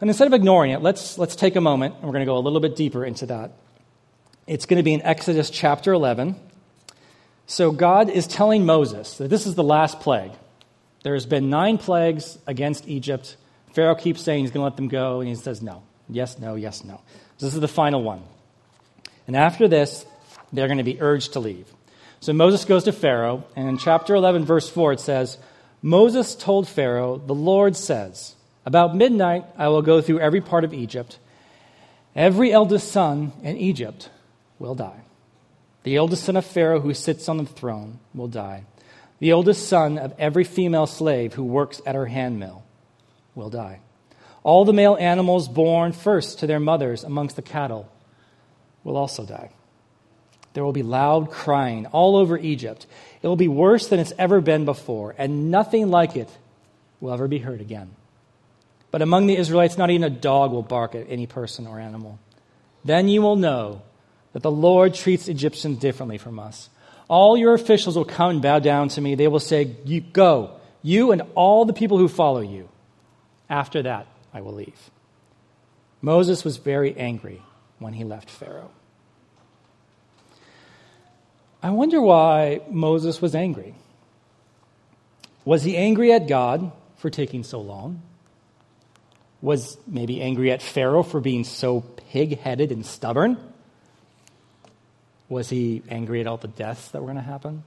And 0.02 0.10
instead 0.10 0.28
of 0.28 0.34
ignoring 0.34 0.72
it, 0.72 0.82
let's, 0.82 1.18
let's 1.18 1.36
take 1.36 1.56
a 1.56 1.62
moment 1.62 1.96
and 1.96 2.04
we're 2.04 2.12
going 2.12 2.22
to 2.22 2.26
go 2.26 2.38
a 2.38 2.40
little 2.40 2.60
bit 2.60 2.76
deeper 2.76 3.06
into 3.06 3.26
that. 3.28 3.52
It's 4.48 4.66
going 4.66 4.78
to 4.78 4.84
be 4.84 4.94
in 4.94 5.02
Exodus 5.02 5.50
chapter 5.50 5.94
11. 5.94 6.36
So 7.48 7.72
God 7.72 8.10
is 8.10 8.28
telling 8.28 8.66
Moses 8.66 9.18
that 9.18 9.30
this 9.30 9.46
is 9.46 9.56
the 9.56 9.64
last 9.64 10.00
plague. 10.00 10.32
There's 11.04 11.26
been 11.26 11.50
nine 11.50 11.78
plagues 11.78 12.38
against 12.48 12.88
Egypt. 12.88 13.38
Pharaoh 13.74 13.96
keeps 13.96 14.22
saying 14.22 14.44
he's 14.44 14.52
going 14.52 14.62
to 14.62 14.66
let 14.66 14.76
them 14.76 14.88
go, 14.88 15.20
and 15.20 15.30
he 15.30 15.36
says 15.36 15.62
no. 15.62 15.84
Yes, 16.10 16.40
no, 16.40 16.56
yes, 16.56 16.84
no. 16.84 17.02
This 17.40 17.54
is 17.54 17.60
the 17.60 17.68
final 17.68 18.02
one. 18.02 18.24
And 19.28 19.36
after 19.36 19.68
this, 19.68 20.06
they're 20.52 20.68
going 20.68 20.78
to 20.78 20.84
be 20.84 21.02
urged 21.02 21.34
to 21.34 21.40
leave. 21.40 21.68
So 22.20 22.32
Moses 22.32 22.64
goes 22.64 22.86
to 22.86 22.94
Pharaoh, 22.94 23.46
and 23.56 23.68
in 23.68 23.78
chapter 23.78 24.16
11, 24.16 24.46
verse 24.46 24.70
4, 24.70 24.94
it 24.94 25.00
says, 25.00 25.38
Moses 25.82 26.36
told 26.36 26.70
Pharaoh, 26.70 27.18
The 27.18 27.36
Lord 27.36 27.76
says, 27.76 28.36
About 28.66 28.96
midnight 28.96 29.46
I 29.58 29.68
will 29.68 29.82
go 29.82 30.02
through 30.02 30.20
every 30.20 30.42
part 30.42 30.64
of 30.64 30.74
Egypt. 30.74 31.20
Every 32.16 32.52
eldest 32.52 32.92
son 32.92 33.34
in 33.42 33.58
Egypt 33.58 34.10
will 34.60 34.76
die. 34.76 35.02
The 35.84 35.98
eldest 35.98 36.24
son 36.24 36.38
of 36.38 36.46
Pharaoh 36.46 36.80
who 36.80 36.94
sits 36.94 37.28
on 37.28 37.38
the 37.38 37.46
throne 37.46 38.00
will 38.14 38.28
die. 38.28 38.64
The 39.20 39.34
oldest 39.34 39.68
son 39.68 39.98
of 39.98 40.14
every 40.18 40.44
female 40.44 40.88
slave 40.88 41.34
who 41.34 41.44
works 41.44 41.82
at 41.86 41.96
her 41.96 42.06
handmill 42.06 42.64
will 43.36 43.50
die. 43.50 43.80
All 44.44 44.66
the 44.66 44.74
male 44.74 44.98
animals 45.00 45.48
born 45.48 45.92
first 45.94 46.40
to 46.40 46.48
their 46.48 46.60
mothers 46.60 47.04
amongst 47.04 47.36
the 47.36 47.42
cattle 47.42 47.90
will 48.84 48.98
also 48.98 49.26
die. 49.26 49.50
There 50.54 50.64
will 50.64 50.74
be 50.74 50.84
loud 50.84 51.32
crying 51.32 51.88
all 51.88 52.16
over 52.16 52.38
Egypt. 52.38 52.86
It 53.22 53.28
will 53.28 53.36
be 53.36 53.48
worse 53.48 53.88
than 53.88 54.00
it's 54.00 54.14
ever 54.18 54.40
been 54.40 54.66
before, 54.66 55.16
and 55.18 55.50
nothing 55.50 55.90
like 55.90 56.16
it 56.16 56.30
will 57.00 57.12
ever 57.12 57.28
be 57.28 57.40
heard 57.40 57.62
again. 57.62 57.96
But 58.94 59.02
among 59.02 59.26
the 59.26 59.36
Israelites, 59.36 59.76
not 59.76 59.90
even 59.90 60.04
a 60.04 60.10
dog 60.12 60.52
will 60.52 60.62
bark 60.62 60.94
at 60.94 61.08
any 61.10 61.26
person 61.26 61.66
or 61.66 61.80
animal. 61.80 62.20
Then 62.86 63.08
you 63.08 63.24
will 63.24 63.36
know 63.36 63.82
that 64.34 64.44
the 64.44 64.52
Lord 64.52 64.94
treats 64.94 65.28
Egyptians 65.28 65.80
differently 65.80 66.20
from 66.20 66.38
us. 66.38 66.70
All 67.08 67.36
your 67.36 67.56
officials 67.56 67.98
will 67.98 68.06
come 68.06 68.30
and 68.30 68.42
bow 68.44 68.60
down 68.60 68.90
to 68.90 69.02
me. 69.02 69.16
They 69.16 69.28
will 69.28 69.40
say, 69.40 69.76
You 69.84 70.02
go, 70.02 70.60
you 70.84 71.12
and 71.12 71.24
all 71.34 71.66
the 71.66 71.74
people 71.74 71.98
who 71.98 72.08
follow 72.08 72.42
you. 72.42 72.70
After 73.50 73.82
that, 73.82 74.06
I 74.32 74.42
will 74.42 74.54
leave. 74.54 74.92
Moses 76.00 76.44
was 76.44 76.58
very 76.58 76.96
angry 76.96 77.42
when 77.80 77.94
he 77.94 78.04
left 78.04 78.30
Pharaoh. 78.30 78.70
I 81.64 81.72
wonder 81.72 82.00
why 82.00 82.62
Moses 82.70 83.24
was 83.24 83.34
angry. 83.34 83.74
Was 85.46 85.64
he 85.64 85.76
angry 85.76 86.14
at 86.14 86.28
God 86.28 86.72
for 86.98 87.10
taking 87.10 87.42
so 87.42 87.60
long? 87.60 88.04
Was 89.44 89.78
maybe 89.86 90.22
angry 90.22 90.54
at 90.54 90.62
Pharaoh 90.62 91.04
for 91.04 91.20
being 91.20 91.44
so 91.44 91.82
pig 91.82 92.40
headed 92.40 92.72
and 92.72 92.86
stubborn? 92.86 93.38
Was 95.28 95.50
he 95.50 95.84
angry 95.90 96.22
at 96.22 96.28
all 96.28 96.38
the 96.38 96.48
deaths 96.48 96.88
that 96.92 97.02
were 97.02 97.08
going 97.08 97.18
to 97.18 97.22
happen? 97.22 97.64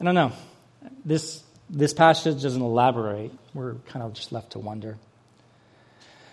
I 0.00 0.04
don't 0.04 0.16
know. 0.16 0.32
This, 1.04 1.44
this 1.70 1.94
passage 1.94 2.42
doesn't 2.42 2.60
elaborate. 2.60 3.30
We're 3.54 3.74
kind 3.90 4.02
of 4.02 4.12
just 4.12 4.32
left 4.32 4.52
to 4.52 4.58
wonder. 4.58 4.98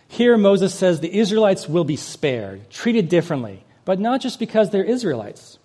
Here, 0.07 0.35
Moses 0.35 0.73
says 0.73 0.99
the 0.99 1.15
Israelites 1.15 1.69
will 1.69 1.83
be 1.83 1.95
spared, 1.95 2.71
treated 2.71 3.07
differently, 3.07 3.63
but 3.85 3.99
not 3.99 4.19
just 4.19 4.39
because 4.39 4.71
they're 4.71 4.83
Israelites. 4.83 5.59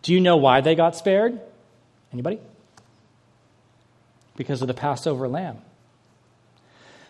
Do 0.00 0.14
you 0.14 0.20
know 0.20 0.38
why 0.38 0.62
they 0.62 0.74
got 0.74 0.96
spared? 0.96 1.38
Anybody? 2.10 2.40
Because 4.34 4.62
of 4.62 4.68
the 4.68 4.72
Passover 4.72 5.28
lamb. 5.28 5.58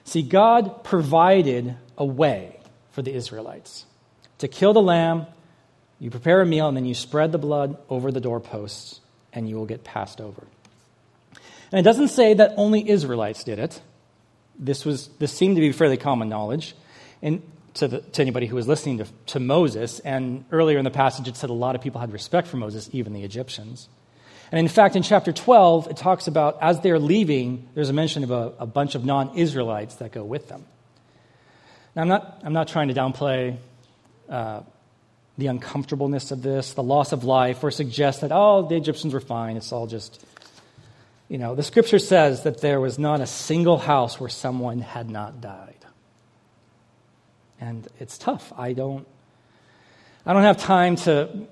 See, 0.05 0.23
God 0.23 0.85
provided 0.85 1.77
a 1.97 2.05
way 2.05 2.61
for 2.93 3.03
the 3.03 3.12
Israelites 3.12 3.87
to 4.38 4.49
kill 4.49 4.73
the 4.73 4.83
lamb 4.83 5.27
you 6.05 6.11
prepare 6.11 6.43
a 6.43 6.47
meal 6.47 6.69
and 6.69 6.77
then 6.77 6.85
you 6.85 6.95
spread 6.95 7.33
the 7.33 7.38
blood 7.38 7.77
over 7.88 8.12
the 8.12 8.21
doorposts 8.21 9.01
and 9.33 9.49
you 9.49 9.57
will 9.57 9.67
get 9.67 9.85
passed 9.85 10.21
over. 10.21 10.43
And 11.73 11.81
it 11.81 11.83
doesn't 11.83 12.09
say 12.09 12.35
that 12.35 12.53
only 12.57 12.88
Israelites 12.88 13.43
did 13.43 13.59
it. 13.59 13.81
This, 14.59 14.85
was, 14.85 15.09
this 15.19 15.33
seemed 15.33 15.57
to 15.57 15.61
be 15.61 15.73
fairly 15.73 15.97
common 15.97 16.29
knowledge 16.29 16.75
and 17.23 17.43
to, 17.75 17.88
the, 17.88 18.01
to 18.01 18.23
anybody 18.23 18.47
who 18.47 18.55
was 18.55 18.69
listening 18.69 18.99
to, 18.99 19.07
to 19.29 19.40
Moses. 19.40 19.99
And 20.01 20.45
earlier 20.53 20.79
in 20.79 20.85
the 20.85 20.90
passage, 20.90 21.27
it 21.27 21.37
said 21.37 21.51
a 21.51 21.55
lot 21.55 21.75
of 21.75 21.81
people 21.81 22.01
had 22.01 22.12
respect 22.12 22.49
for 22.49 22.59
Moses, 22.59 22.88
even 22.93 23.12
the 23.12 23.23
Egyptians. 23.23 23.88
And 24.55 24.61
in 24.61 24.69
fact, 24.69 24.95
in 24.95 25.03
chapter 25.03 25.33
12, 25.33 25.88
it 25.88 25.97
talks 25.97 26.29
about 26.29 26.59
as 26.62 26.79
they're 26.79 27.01
leaving, 27.01 27.69
there's 27.75 27.90
a 27.90 27.93
mention 27.93 28.23
of 28.23 28.31
a, 28.31 28.53
a 28.61 28.67
bunch 28.67 28.95
of 28.95 29.05
non 29.05 29.37
Israelites 29.37 29.97
that 29.97 30.12
go 30.12 30.23
with 30.23 30.49
them. 30.49 30.64
Now, 31.97 32.03
I'm 32.03 32.09
not, 32.09 32.40
I'm 32.45 32.53
not 32.53 32.69
trying 32.69 32.87
to 32.87 32.95
downplay 32.95 33.57
uh, 34.29 34.61
the 35.37 35.49
uncomfortableness 35.49 36.31
of 36.31 36.43
this, 36.43 36.73
the 36.75 36.85
loss 36.85 37.11
of 37.11 37.25
life, 37.25 37.64
or 37.64 37.73
suggest 37.73 38.21
that, 38.21 38.31
oh, 38.33 38.64
the 38.69 38.77
Egyptians 38.77 39.12
were 39.12 39.19
fine. 39.19 39.57
It's 39.57 39.73
all 39.73 39.88
just, 39.88 40.25
you 41.29 41.38
know, 41.38 41.57
the 41.57 41.64
scripture 41.64 41.99
says 41.99 42.45
that 42.45 42.61
there 42.61 42.79
was 42.79 42.97
not 42.97 43.21
a 43.21 43.27
single 43.27 43.79
house 43.79 44.21
where 44.21 44.31
someone 44.31 44.79
had 44.79 45.11
not 45.11 45.40
died. 45.40 45.85
And 47.61 47.88
it's 47.99 48.17
tough. 48.19 48.53
I 48.57 48.73
don't, 48.73 49.05
I 50.25 50.33
don't 50.33 50.45
have 50.45 50.59
time 50.59 50.95
to, 50.95 51.49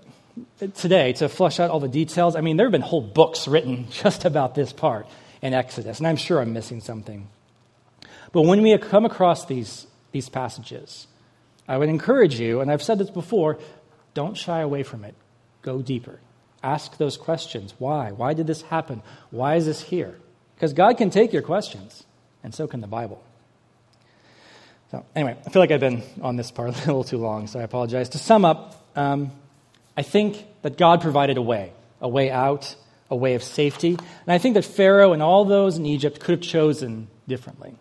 today 0.74 1.12
to 1.14 1.28
flush 1.28 1.60
out 1.60 1.70
all 1.70 1.80
the 1.80 1.88
details. 1.88 2.36
I 2.36 2.40
mean, 2.40 2.56
there 2.56 2.66
have 2.66 2.72
been 2.72 2.80
whole 2.80 3.02
books 3.02 3.46
written 3.48 3.86
just 3.90 4.24
about 4.24 4.54
this 4.54 4.72
part 4.72 5.06
in 5.40 5.54
Exodus, 5.54 5.98
and 5.98 6.06
I'm 6.06 6.16
sure 6.16 6.40
I'm 6.40 6.52
missing 6.52 6.80
something. 6.80 7.28
But 8.32 8.42
when 8.42 8.62
we 8.62 8.76
come 8.78 9.04
across 9.04 9.44
these, 9.44 9.86
these 10.12 10.28
passages, 10.28 11.06
I 11.68 11.78
would 11.78 11.88
encourage 11.88 12.40
you, 12.40 12.60
and 12.60 12.70
I've 12.70 12.82
said 12.82 12.98
this 12.98 13.10
before, 13.10 13.58
don't 14.14 14.36
shy 14.36 14.60
away 14.60 14.82
from 14.82 15.04
it. 15.04 15.14
Go 15.62 15.82
deeper. 15.82 16.20
Ask 16.62 16.96
those 16.96 17.16
questions. 17.16 17.74
Why? 17.78 18.12
Why 18.12 18.34
did 18.34 18.46
this 18.46 18.62
happen? 18.62 19.02
Why 19.30 19.56
is 19.56 19.66
this 19.66 19.80
here? 19.80 20.18
Because 20.54 20.72
God 20.72 20.96
can 20.96 21.10
take 21.10 21.32
your 21.32 21.42
questions, 21.42 22.04
and 22.42 22.54
so 22.54 22.66
can 22.66 22.80
the 22.80 22.86
Bible. 22.86 23.22
So, 24.92 25.04
anyway, 25.16 25.36
I 25.44 25.50
feel 25.50 25.60
like 25.60 25.70
I've 25.70 25.80
been 25.80 26.02
on 26.20 26.36
this 26.36 26.50
part 26.50 26.68
a 26.76 26.78
little 26.78 27.04
too 27.04 27.18
long, 27.18 27.46
so 27.46 27.58
I 27.58 27.62
apologize. 27.62 28.10
To 28.10 28.18
sum 28.18 28.44
up, 28.44 28.86
um, 28.94 29.32
I 29.96 30.02
think 30.02 30.44
that 30.62 30.78
God 30.78 31.00
provided 31.00 31.36
a 31.36 31.42
way, 31.42 31.72
a 32.00 32.08
way 32.08 32.30
out, 32.30 32.74
a 33.10 33.16
way 33.16 33.34
of 33.34 33.42
safety. 33.42 33.90
And 33.90 34.28
I 34.28 34.38
think 34.38 34.54
that 34.54 34.64
Pharaoh 34.64 35.12
and 35.12 35.22
all 35.22 35.44
those 35.44 35.76
in 35.76 35.84
Egypt 35.84 36.20
could 36.20 36.38
have 36.38 36.40
chosen 36.40 37.08
differently. 37.28 37.74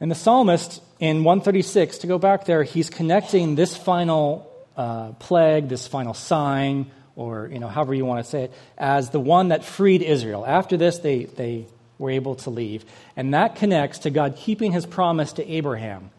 And 0.00 0.10
the 0.10 0.16
psalmist 0.16 0.82
in 1.00 1.24
136, 1.24 1.98
to 1.98 2.06
go 2.06 2.18
back 2.18 2.44
there, 2.44 2.62
he's 2.62 2.90
connecting 2.90 3.54
this 3.54 3.76
final 3.76 4.50
uh, 4.76 5.12
plague, 5.12 5.68
this 5.68 5.86
final 5.86 6.14
sign, 6.14 6.90
or 7.16 7.48
you 7.52 7.58
know, 7.58 7.68
however 7.68 7.94
you 7.94 8.04
want 8.04 8.24
to 8.24 8.28
say 8.28 8.44
it, 8.44 8.52
as 8.76 9.10
the 9.10 9.20
one 9.20 9.48
that 9.48 9.64
freed 9.64 10.02
Israel. 10.02 10.44
After 10.46 10.76
this, 10.76 10.98
they, 10.98 11.24
they 11.24 11.66
were 11.98 12.10
able 12.10 12.36
to 12.36 12.50
leave. 12.50 12.84
And 13.16 13.34
that 13.34 13.56
connects 13.56 14.00
to 14.00 14.10
God 14.10 14.36
keeping 14.36 14.72
his 14.72 14.86
promise 14.86 15.32
to 15.34 15.48
Abraham. 15.48 16.10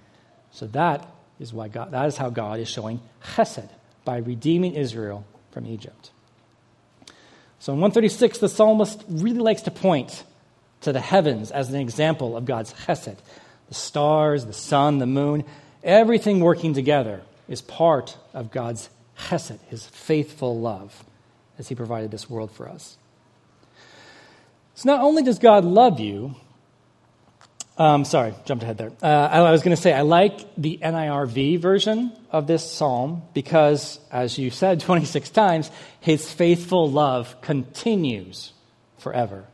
So 0.51 0.67
that 0.67 1.07
is 1.39 1.53
why 1.53 1.69
God, 1.69 1.91
that 1.91 2.05
is 2.07 2.17
how 2.17 2.29
God 2.29 2.59
is 2.59 2.67
showing 2.69 2.99
chesed 3.23 3.69
by 4.09 4.17
redeeming 4.17 4.73
Israel 4.73 5.23
from 5.51 5.67
Egypt. 5.67 6.09
So 7.59 7.73
in 7.73 7.79
136, 7.79 8.39
the 8.39 8.49
psalmist 8.49 9.03
really 9.07 9.37
likes 9.37 9.61
to 9.61 9.71
point 9.71 10.23
to 10.81 10.91
the 10.91 10.99
heavens 10.99 11.51
as 11.51 11.69
an 11.69 11.79
example 11.79 12.35
of 12.35 12.45
God's 12.45 12.73
chesed 12.73 13.17
the 13.67 13.75
stars, 13.75 14.47
the 14.47 14.53
sun, 14.53 14.97
the 14.97 15.05
moon, 15.05 15.43
everything 15.83 16.39
working 16.39 16.73
together 16.73 17.21
is 17.47 17.61
part 17.61 18.17
of 18.33 18.49
God's 18.49 18.89
chesed, 19.15 19.59
his 19.67 19.85
faithful 19.85 20.59
love, 20.59 21.03
as 21.59 21.67
he 21.67 21.75
provided 21.75 22.09
this 22.09 22.27
world 22.27 22.49
for 22.49 22.67
us. 22.67 22.97
So 24.73 24.89
not 24.89 25.01
only 25.01 25.21
does 25.21 25.37
God 25.37 25.65
love 25.65 25.99
you, 25.99 26.33
um, 27.79 28.03
sorry, 28.03 28.33
jumped 28.43 28.63
ahead 28.63 28.77
there. 28.77 28.91
Uh, 29.01 29.07
I, 29.07 29.51
was 29.51 29.63
going 29.63 29.75
to 29.75 29.81
say, 29.81 29.93
I 29.93 30.01
like 30.01 30.55
the 30.57 30.79
NIRV 30.83 31.59
version 31.59 32.11
of 32.29 32.45
this 32.45 32.69
psalm 32.69 33.23
because, 33.33 33.99
as 34.11 34.37
you 34.37 34.49
said 34.49 34.79
26 34.81 35.29
times, 35.29 35.71
his 36.01 36.29
faithful 36.31 36.91
love 36.91 37.39
continues 37.41 38.51
forever. 38.97 39.45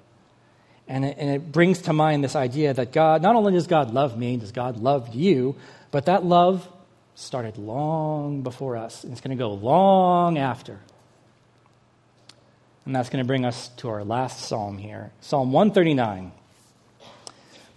And 0.88 1.06
it, 1.06 1.18
and 1.20 1.30
it 1.30 1.52
brings 1.52 1.84
to 1.84 1.94
mind 1.94 2.24
this 2.24 2.36
idea 2.36 2.74
that 2.74 2.92
God, 2.92 3.22
not 3.22 3.36
only 3.36 3.54
does 3.54 3.68
God 3.68 3.94
love 3.94 4.18
me, 4.18 4.38
does 4.38 4.52
God 4.52 4.78
love 4.78 5.14
you, 5.14 5.56
but 5.92 6.08
that 6.08 6.26
love 6.26 6.68
started 7.14 7.58
long 7.58 8.42
before 8.42 8.76
us, 8.76 9.04
and 9.04 9.12
it's 9.12 9.22
going 9.22 9.38
to 9.38 9.42
go 9.42 9.54
long 9.54 10.40
after. 10.40 10.80
And 12.86 12.96
that's 12.96 13.10
going 13.10 13.24
to 13.24 13.28
bring 13.28 13.46
us 13.46 13.70
to 13.78 13.90
our 13.90 14.04
last 14.04 14.42
psalm 14.42 14.78
here 14.80 15.12
Psalm 15.22 15.52
139 15.52 16.32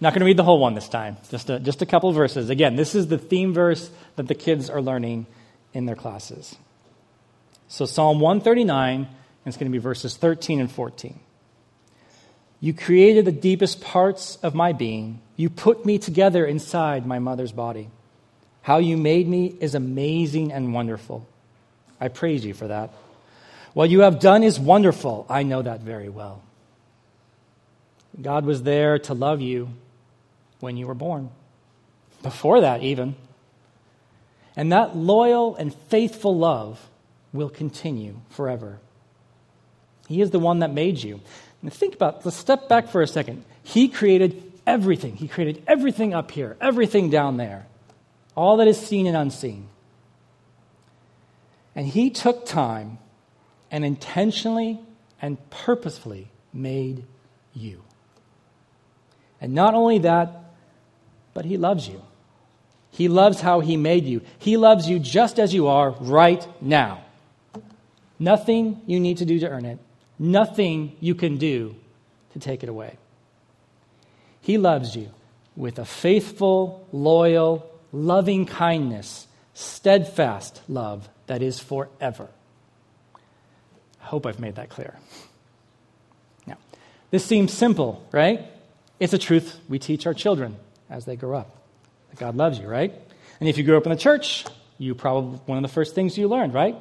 not 0.01 0.13
going 0.13 0.21
to 0.21 0.25
read 0.25 0.37
the 0.37 0.43
whole 0.43 0.59
one 0.59 0.75
this 0.75 0.87
time, 0.87 1.17
just 1.29 1.49
a, 1.49 1.59
just 1.59 1.81
a 1.81 1.85
couple 1.85 2.11
verses. 2.13 2.49
Again, 2.49 2.75
this 2.75 2.95
is 2.95 3.07
the 3.07 3.17
theme 3.17 3.53
verse 3.53 3.89
that 4.15 4.27
the 4.27 4.35
kids 4.35 4.69
are 4.69 4.81
learning 4.81 5.25
in 5.73 5.85
their 5.85 5.95
classes. 5.95 6.55
So, 7.67 7.85
Psalm 7.85 8.19
139, 8.19 9.01
and 9.01 9.07
it's 9.45 9.57
going 9.57 9.69
to 9.69 9.75
be 9.75 9.81
verses 9.81 10.15
13 10.15 10.61
and 10.61 10.71
14. 10.71 11.19
You 12.61 12.73
created 12.73 13.25
the 13.25 13.31
deepest 13.31 13.81
parts 13.81 14.37
of 14.37 14.55
my 14.55 14.73
being. 14.73 15.21
You 15.35 15.49
put 15.49 15.85
me 15.85 15.97
together 15.97 16.45
inside 16.45 17.05
my 17.05 17.19
mother's 17.19 17.51
body. 17.51 17.89
How 18.61 18.77
you 18.77 18.97
made 18.97 19.27
me 19.27 19.47
is 19.59 19.75
amazing 19.75 20.51
and 20.51 20.73
wonderful. 20.73 21.27
I 21.99 22.07
praise 22.07 22.45
you 22.45 22.53
for 22.53 22.67
that. 22.67 22.91
What 23.73 23.89
you 23.89 24.01
have 24.01 24.19
done 24.19 24.43
is 24.43 24.59
wonderful. 24.59 25.25
I 25.29 25.43
know 25.43 25.61
that 25.61 25.81
very 25.81 26.09
well. 26.09 26.41
God 28.19 28.45
was 28.45 28.63
there 28.63 28.99
to 28.99 29.13
love 29.13 29.41
you 29.41 29.69
when 30.59 30.77
you 30.77 30.87
were 30.87 30.95
born, 30.95 31.29
before 32.21 32.61
that, 32.61 32.83
even. 32.83 33.15
And 34.55 34.71
that 34.71 34.95
loyal 34.95 35.55
and 35.55 35.73
faithful 35.73 36.37
love 36.37 36.89
will 37.31 37.49
continue 37.49 38.19
forever. 38.29 38.79
He 40.07 40.21
is 40.21 40.31
the 40.31 40.39
one 40.39 40.59
that 40.59 40.73
made 40.73 41.01
you. 41.01 41.21
And 41.61 41.71
think 41.71 41.93
about, 41.93 42.25
let's 42.25 42.37
step 42.37 42.67
back 42.67 42.89
for 42.89 43.01
a 43.01 43.07
second. 43.07 43.45
He 43.63 43.87
created 43.87 44.51
everything. 44.65 45.15
He 45.15 45.27
created 45.27 45.63
everything 45.67 46.13
up 46.13 46.31
here, 46.31 46.57
everything 46.59 47.09
down 47.09 47.37
there, 47.37 47.67
all 48.35 48.57
that 48.57 48.67
is 48.67 48.79
seen 48.79 49.07
and 49.07 49.15
unseen. 49.15 49.67
And 51.75 51.87
He 51.87 52.09
took 52.09 52.45
time 52.45 52.97
and 53.71 53.85
intentionally 53.85 54.79
and 55.21 55.37
purposefully 55.49 56.29
made 56.51 57.05
you. 57.53 57.83
And 59.39 59.53
not 59.53 59.73
only 59.73 59.99
that, 59.99 60.48
but 61.39 61.45
He 61.45 61.55
loves 61.55 61.87
you. 61.87 62.01
He 62.91 63.07
loves 63.07 63.39
how 63.39 63.61
He 63.61 63.77
made 63.77 64.03
you. 64.03 64.19
He 64.39 64.57
loves 64.57 64.89
you 64.89 64.99
just 64.99 65.39
as 65.39 65.53
you 65.53 65.67
are 65.67 65.91
right 65.91 66.45
now. 66.61 67.01
Nothing 68.19 68.81
you 68.85 68.99
need 68.99 69.19
to 69.19 69.25
do 69.25 69.39
to 69.39 69.47
earn 69.47 69.63
it, 69.63 69.79
nothing 70.19 70.97
you 70.99 71.15
can 71.15 71.37
do 71.37 71.77
to 72.33 72.39
take 72.39 72.61
it 72.61 72.67
away. 72.67 72.97
He 74.41 74.57
loves 74.57 74.97
you 74.97 75.11
with 75.55 75.79
a 75.79 75.85
faithful, 75.85 76.85
loyal, 76.91 77.71
loving 77.93 78.45
kindness, 78.45 79.25
steadfast 79.53 80.61
love 80.67 81.07
that 81.27 81.41
is 81.41 81.57
forever. 81.57 82.27
I 84.03 84.05
hope 84.07 84.25
I've 84.25 84.41
made 84.41 84.55
that 84.55 84.67
clear. 84.67 84.93
Now, 86.45 86.57
this 87.11 87.23
seems 87.23 87.53
simple, 87.53 88.05
right? 88.11 88.45
It's 88.99 89.13
a 89.13 89.17
truth 89.17 89.57
we 89.69 89.79
teach 89.79 90.05
our 90.05 90.13
children 90.13 90.57
as 90.89 91.05
they 91.05 91.15
grow 91.15 91.37
up. 91.37 91.55
That 92.09 92.19
God 92.19 92.35
loves 92.35 92.59
you, 92.59 92.67
right? 92.67 92.93
And 93.39 93.47
if 93.47 93.57
you 93.57 93.63
grew 93.63 93.77
up 93.77 93.85
in 93.85 93.91
the 93.91 93.97
church, 93.97 94.45
you 94.77 94.95
probably, 94.95 95.39
one 95.45 95.57
of 95.57 95.61
the 95.61 95.73
first 95.73 95.95
things 95.95 96.17
you 96.17 96.27
learned, 96.27 96.53
right? 96.53 96.75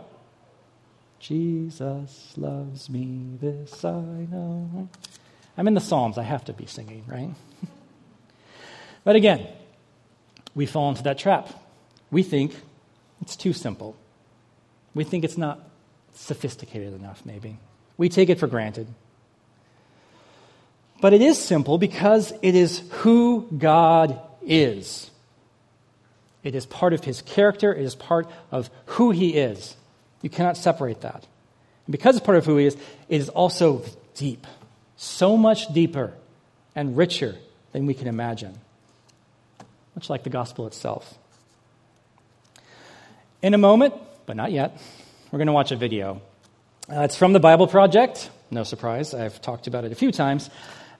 Jesus 1.20 2.32
loves 2.36 2.88
me, 2.88 3.36
this 3.40 3.84
I 3.84 4.00
know. 4.30 4.88
I'm 5.56 5.66
in 5.66 5.74
the 5.74 5.80
Psalms, 5.80 6.16
I 6.16 6.22
have 6.22 6.44
to 6.44 6.52
be 6.52 6.66
singing, 6.66 7.04
right? 7.06 7.30
but 9.04 9.16
again, 9.16 9.46
we 10.54 10.66
fall 10.66 10.88
into 10.90 11.02
that 11.02 11.18
trap. 11.18 11.48
We 12.10 12.22
think 12.22 12.54
it's 13.20 13.36
too 13.36 13.52
simple. 13.52 13.96
We 14.94 15.04
think 15.04 15.24
it's 15.24 15.38
not 15.38 15.60
sophisticated 16.14 16.94
enough, 16.94 17.24
maybe. 17.24 17.58
We 17.96 18.08
take 18.08 18.28
it 18.28 18.38
for 18.38 18.46
granted. 18.46 18.86
But 21.00 21.12
it 21.12 21.22
is 21.22 21.38
simple 21.38 21.78
because 21.78 22.32
it 22.42 22.54
is 22.54 22.82
who 22.90 23.48
God 23.56 24.20
is. 24.42 25.10
It 26.42 26.54
is 26.54 26.66
part 26.66 26.92
of 26.92 27.04
his 27.04 27.22
character, 27.22 27.74
it 27.74 27.84
is 27.84 27.94
part 27.94 28.28
of 28.50 28.70
who 28.86 29.10
he 29.10 29.34
is. 29.36 29.76
You 30.22 30.30
cannot 30.30 30.56
separate 30.56 31.02
that. 31.02 31.26
And 31.86 31.92
because 31.92 32.16
it's 32.16 32.24
part 32.24 32.38
of 32.38 32.46
who 32.46 32.56
he 32.56 32.66
is, 32.66 32.74
it 33.08 33.20
is 33.20 33.28
also 33.28 33.84
deep, 34.14 34.46
so 34.96 35.36
much 35.36 35.72
deeper 35.72 36.14
and 36.74 36.96
richer 36.96 37.36
than 37.72 37.86
we 37.86 37.94
can 37.94 38.08
imagine, 38.08 38.58
much 39.94 40.10
like 40.10 40.24
the 40.24 40.30
gospel 40.30 40.66
itself. 40.66 41.18
In 43.42 43.54
a 43.54 43.58
moment, 43.58 43.94
but 44.26 44.36
not 44.36 44.50
yet, 44.50 44.80
we're 45.30 45.38
going 45.38 45.46
to 45.46 45.52
watch 45.52 45.70
a 45.70 45.76
video. 45.76 46.22
Uh, 46.90 47.02
it's 47.02 47.16
from 47.16 47.32
the 47.32 47.40
Bible 47.40 47.66
Project. 47.66 48.30
No 48.50 48.64
surprise, 48.64 49.14
I've 49.14 49.40
talked 49.42 49.66
about 49.66 49.84
it 49.84 49.92
a 49.92 49.94
few 49.94 50.10
times. 50.10 50.50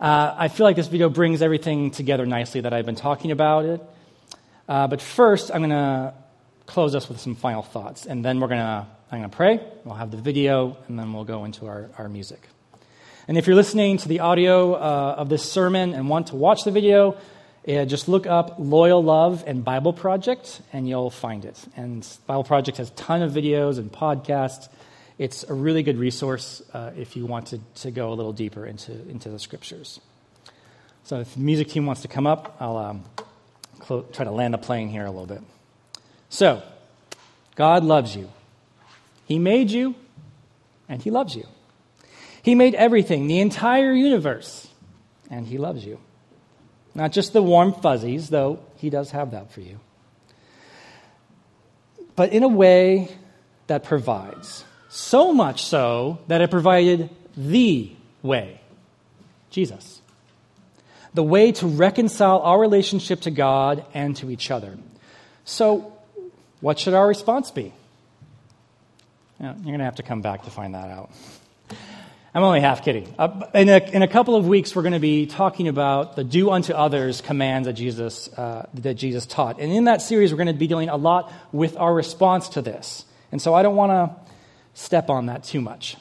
Uh, 0.01 0.33
I 0.39 0.47
feel 0.47 0.65
like 0.65 0.77
this 0.77 0.87
video 0.87 1.09
brings 1.09 1.43
everything 1.43 1.91
together 1.91 2.25
nicely 2.25 2.61
that 2.61 2.73
I've 2.73 2.87
been 2.87 2.95
talking 2.95 3.33
about 3.33 3.65
it. 3.65 3.83
Uh, 4.69 4.87
but 4.87 5.03
first, 5.03 5.51
I'm 5.53 5.59
going 5.59 5.71
to 5.71 6.15
close 6.67 6.95
us 6.95 7.09
with 7.09 7.19
some 7.19 7.35
final 7.35 7.63
thoughts, 7.63 8.07
and 8.07 8.25
then 8.25 8.39
we're 8.39 8.49
going 8.49 8.61
to 8.61 8.87
I'm 9.11 9.21
going 9.21 9.31
to 9.31 9.37
pray. 9.37 9.61
We'll 9.85 9.95
have 9.95 10.11
the 10.11 10.19
video, 10.19 10.77
and 10.87 10.99
then 10.99 11.15
we'll 11.15 11.25
go 11.25 11.47
into 11.47 11.67
our, 11.67 11.89
our 11.97 12.09
music. 12.11 12.47
And 13.27 13.39
if 13.39 13.47
you're 13.47 13.57
listening 13.57 13.97
to 13.99 14.09
the 14.09 14.21
audio 14.21 14.75
uh, 14.75 15.15
of 15.17 15.31
this 15.31 15.51
sermon 15.51 15.95
and 15.95 16.09
want 16.11 16.29
to 16.29 16.37
watch 16.37 16.65
the 16.65 16.71
video, 16.71 17.17
uh, 17.67 17.87
just 17.87 18.07
look 18.07 18.27
up 18.27 18.57
Loyal 18.59 19.03
Love 19.03 19.45
and 19.47 19.65
Bible 19.65 19.95
Project, 19.95 20.61
and 20.75 20.87
you'll 20.87 21.11
find 21.11 21.47
it. 21.47 21.59
And 21.75 22.07
Bible 22.27 22.45
Project 22.45 22.77
has 22.77 22.91
a 22.91 22.95
ton 22.95 23.23
of 23.23 23.33
videos 23.33 23.79
and 23.79 23.91
podcasts 23.91 24.69
it's 25.19 25.43
a 25.45 25.53
really 25.53 25.83
good 25.83 25.99
resource 25.99 26.63
uh, 26.73 26.93
if 26.97 27.17
you 27.17 27.27
want 27.27 27.49
to, 27.49 27.61
to 27.77 27.91
go 27.91 28.13
a 28.13 28.15
little 28.15 28.33
deeper 28.33 28.65
into, 28.65 28.93
into 29.09 29.29
the 29.29 29.39
scriptures. 29.39 30.01
So 31.05 31.21
if 31.21 31.35
the 31.35 31.41
music 31.41 31.69
team 31.69 31.87
wants 31.87 32.03
to 32.03 32.09
come 32.09 32.27
up, 32.27 32.57
I'll 32.61 32.77
um, 32.77 33.05
clo- 33.81 34.07
try 34.13 34.25
to 34.25 34.31
land 34.31 34.55
the 34.55 34.59
plane 34.59 34.89
here 34.89 35.05
a 35.05 35.11
little 35.11 35.27
bit. 35.27 35.43
So, 36.29 36.63
God 37.57 37.83
loves 37.83 38.15
you. 38.15 38.31
He 39.25 39.39
made 39.39 39.71
you, 39.71 39.95
and 40.89 41.03
He 41.03 41.11
loves 41.11 41.35
you. 41.35 41.47
He 42.43 42.55
made 42.55 42.75
everything, 42.75 43.27
the 43.27 43.41
entire 43.41 43.93
universe, 43.93 44.69
and 45.31 45.47
He 45.47 45.59
loves 45.59 45.85
you. 45.85 45.99
Not 46.95 47.13
just 47.13 47.33
the 47.33 47.43
warm 47.43 47.73
fuzzies, 47.73 48.29
though 48.29 48.61
He 48.77 48.91
does 48.91 49.11
have 49.11 49.33
that 49.33 49.51
for 49.51 49.61
you, 49.61 49.81
but 52.15 52.33
in 52.33 52.43
a 52.43 52.49
way 52.49 53.09
that 53.67 53.85
provides. 53.85 54.65
So 54.89 55.33
much 55.33 55.65
so 55.65 56.19
that 56.29 56.41
it 56.41 56.51
provided 56.51 57.11
the 57.37 57.93
way 58.23 58.61
Jesus. 59.51 60.01
The 61.15 61.23
way 61.23 61.53
to 61.53 61.67
reconcile 61.67 62.41
our 62.41 62.59
relationship 62.59 63.23
to 63.23 63.31
God 63.31 63.85
and 63.95 64.17
to 64.17 64.31
each 64.31 64.51
other. 64.51 64.79
So, 65.45 65.93
what 66.61 66.79
should 66.79 66.95
our 66.95 67.07
response 67.07 67.51
be? 67.51 67.73
you're 69.41 69.55
going 69.55 69.79
to 69.79 69.85
have 69.85 69.97
to 69.97 70.03
come 70.03 70.21
back 70.21 70.45
to 70.45 70.51
find 70.51 70.75
that 70.75 70.91
out. 70.91 71.11
I'm 72.35 72.43
only 72.43 72.61
half 72.61 72.85
kidding. 72.85 73.15
Uh, 73.19 73.47
in, 73.55 73.69
a, 73.69 73.79
in 73.79 74.03
a 74.03 74.09
couple 74.09 74.37
of 74.37 74.47
weeks, 74.47 74.75
we're 74.77 74.83
going 74.83 74.93
to 74.93 74.99
be 74.99 75.27
talking 75.27 75.69
about 75.69 76.17
the 76.17 76.25
do 76.25 76.51
unto 76.51 76.73
others 76.73 77.21
commands 77.21 77.67
that 77.67 77.75
Jesus, 77.75 78.29
uh, 78.37 78.69
that 78.75 78.95
Jesus 78.95 79.27
taught. 79.27 79.61
And 79.61 79.73
in 79.73 79.85
that 79.85 80.03
series, 80.03 80.33
we're 80.33 80.39
going 80.39 80.49
to 80.49 80.53
be 80.53 80.67
dealing 80.67 80.89
a 80.89 80.97
lot 80.97 81.33
with 81.53 81.77
our 81.77 81.95
response 81.95 82.51
to 82.51 82.63
this. 82.63 83.05
And 83.33 83.41
so 83.41 83.55
I 83.55 83.63
don't 83.63 83.77
want 83.77 83.93
to 83.93 84.28
step 84.75 85.11
on 85.11 85.27
that 85.27 85.45
too 85.45 85.61
much. 85.61 85.97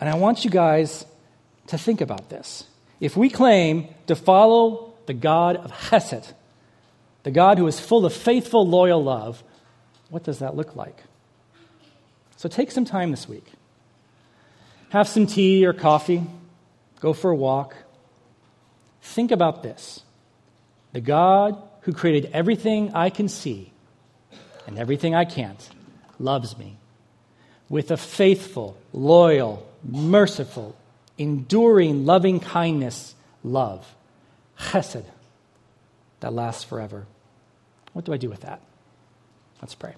And 0.00 0.10
I 0.10 0.14
want 0.16 0.44
you 0.44 0.50
guys 0.50 1.06
to 1.68 1.78
think 1.78 2.00
about 2.00 2.28
this. 2.28 2.64
If 3.00 3.16
we 3.16 3.30
claim 3.30 3.88
to 4.06 4.16
follow 4.16 4.94
the 5.06 5.14
God 5.14 5.56
of 5.56 5.70
Hesed, 5.70 6.32
the 7.22 7.30
God 7.30 7.58
who 7.58 7.66
is 7.66 7.78
full 7.80 8.04
of 8.04 8.12
faithful, 8.12 8.66
loyal 8.66 9.02
love, 9.02 9.42
what 10.10 10.24
does 10.24 10.40
that 10.40 10.56
look 10.56 10.76
like? 10.76 11.02
So 12.36 12.48
take 12.48 12.70
some 12.70 12.84
time 12.84 13.10
this 13.10 13.28
week. 13.28 13.46
Have 14.90 15.08
some 15.08 15.26
tea 15.26 15.64
or 15.64 15.72
coffee. 15.72 16.24
Go 17.00 17.12
for 17.12 17.30
a 17.30 17.36
walk. 17.36 17.76
Think 19.00 19.30
about 19.30 19.62
this. 19.62 20.02
The 20.92 21.00
God 21.00 21.60
who 21.82 21.92
created 21.92 22.30
everything 22.32 22.92
I 22.92 23.10
can 23.10 23.28
see 23.28 23.72
and 24.66 24.78
everything 24.78 25.14
I 25.14 25.24
can't 25.24 25.70
loves 26.18 26.58
me 26.58 26.76
with 27.72 27.90
a 27.90 27.96
faithful, 27.96 28.76
loyal, 28.92 29.66
merciful, 29.82 30.76
enduring, 31.16 32.04
loving 32.04 32.38
kindness, 32.38 33.14
love, 33.42 33.94
chesed, 34.60 35.06
that 36.20 36.34
lasts 36.34 36.64
forever. 36.64 37.06
What 37.94 38.04
do 38.04 38.12
I 38.12 38.18
do 38.18 38.28
with 38.28 38.42
that? 38.42 38.60
Let's 39.62 39.74
pray. 39.74 39.94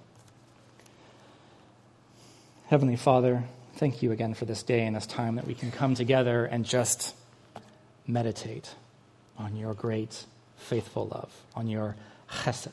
Heavenly 2.68 2.94
Father, 2.94 3.42
thank 3.74 4.04
you 4.04 4.12
again 4.12 4.34
for 4.34 4.44
this 4.44 4.62
day 4.62 4.86
and 4.86 4.94
this 4.94 5.06
time 5.06 5.34
that 5.34 5.46
we 5.46 5.54
can 5.54 5.72
come 5.72 5.96
together 5.96 6.44
and 6.44 6.64
just 6.64 7.12
meditate 8.06 8.72
on 9.36 9.56
your 9.56 9.74
great, 9.74 10.26
faithful 10.58 11.08
love, 11.08 11.32
on 11.56 11.66
your 11.66 11.96
chesed. 12.30 12.70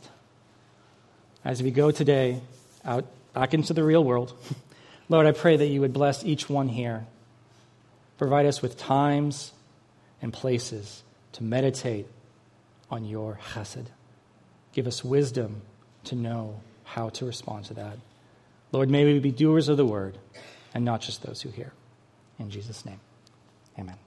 As 1.43 1.64
we 1.64 1.72
go 1.72 1.89
today 1.89 2.39
out 2.86 3.06
back 3.34 3.56
into 3.56 3.74
the 3.74 3.84
real 3.84 4.04
world, 4.04 4.34
Lord, 5.12 5.28
I 5.28 5.34
pray 5.34 5.57
that 5.57 5.68
you 5.68 5.82
would 5.82 5.91
bless 5.91 6.24
each 6.24 6.49
one 6.49 6.70
here. 6.70 7.05
Provide 8.18 8.45
us 8.45 8.62
with 8.62 8.78
times 8.78 9.51
and 10.22 10.32
places 10.32 11.03
to 11.34 11.43
meditate 11.43 12.07
on 12.89 13.03
your 13.03 13.38
chesed. 13.51 13.88
Give 14.72 14.88
us 14.88 15.03
wisdom 15.03 15.64
to 16.05 16.16
know 16.16 16.62
how 16.86 17.09
to 17.09 17.26
respond 17.26 17.66
to 17.66 17.74
that. 17.74 17.97
Lord, 18.72 18.89
may 18.89 19.03
we 19.03 19.20
be 19.20 19.32
doers 19.32 19.68
of 19.68 19.76
the 19.76 19.86
word 19.86 20.18
and 20.74 20.86
not 20.86 21.01
just 21.01 21.24
those 21.24 21.41
who 21.41 21.49
hear. 21.49 21.74
In 22.39 22.49
Jesus' 22.49 22.86
name, 22.86 23.01
amen. 23.78 23.97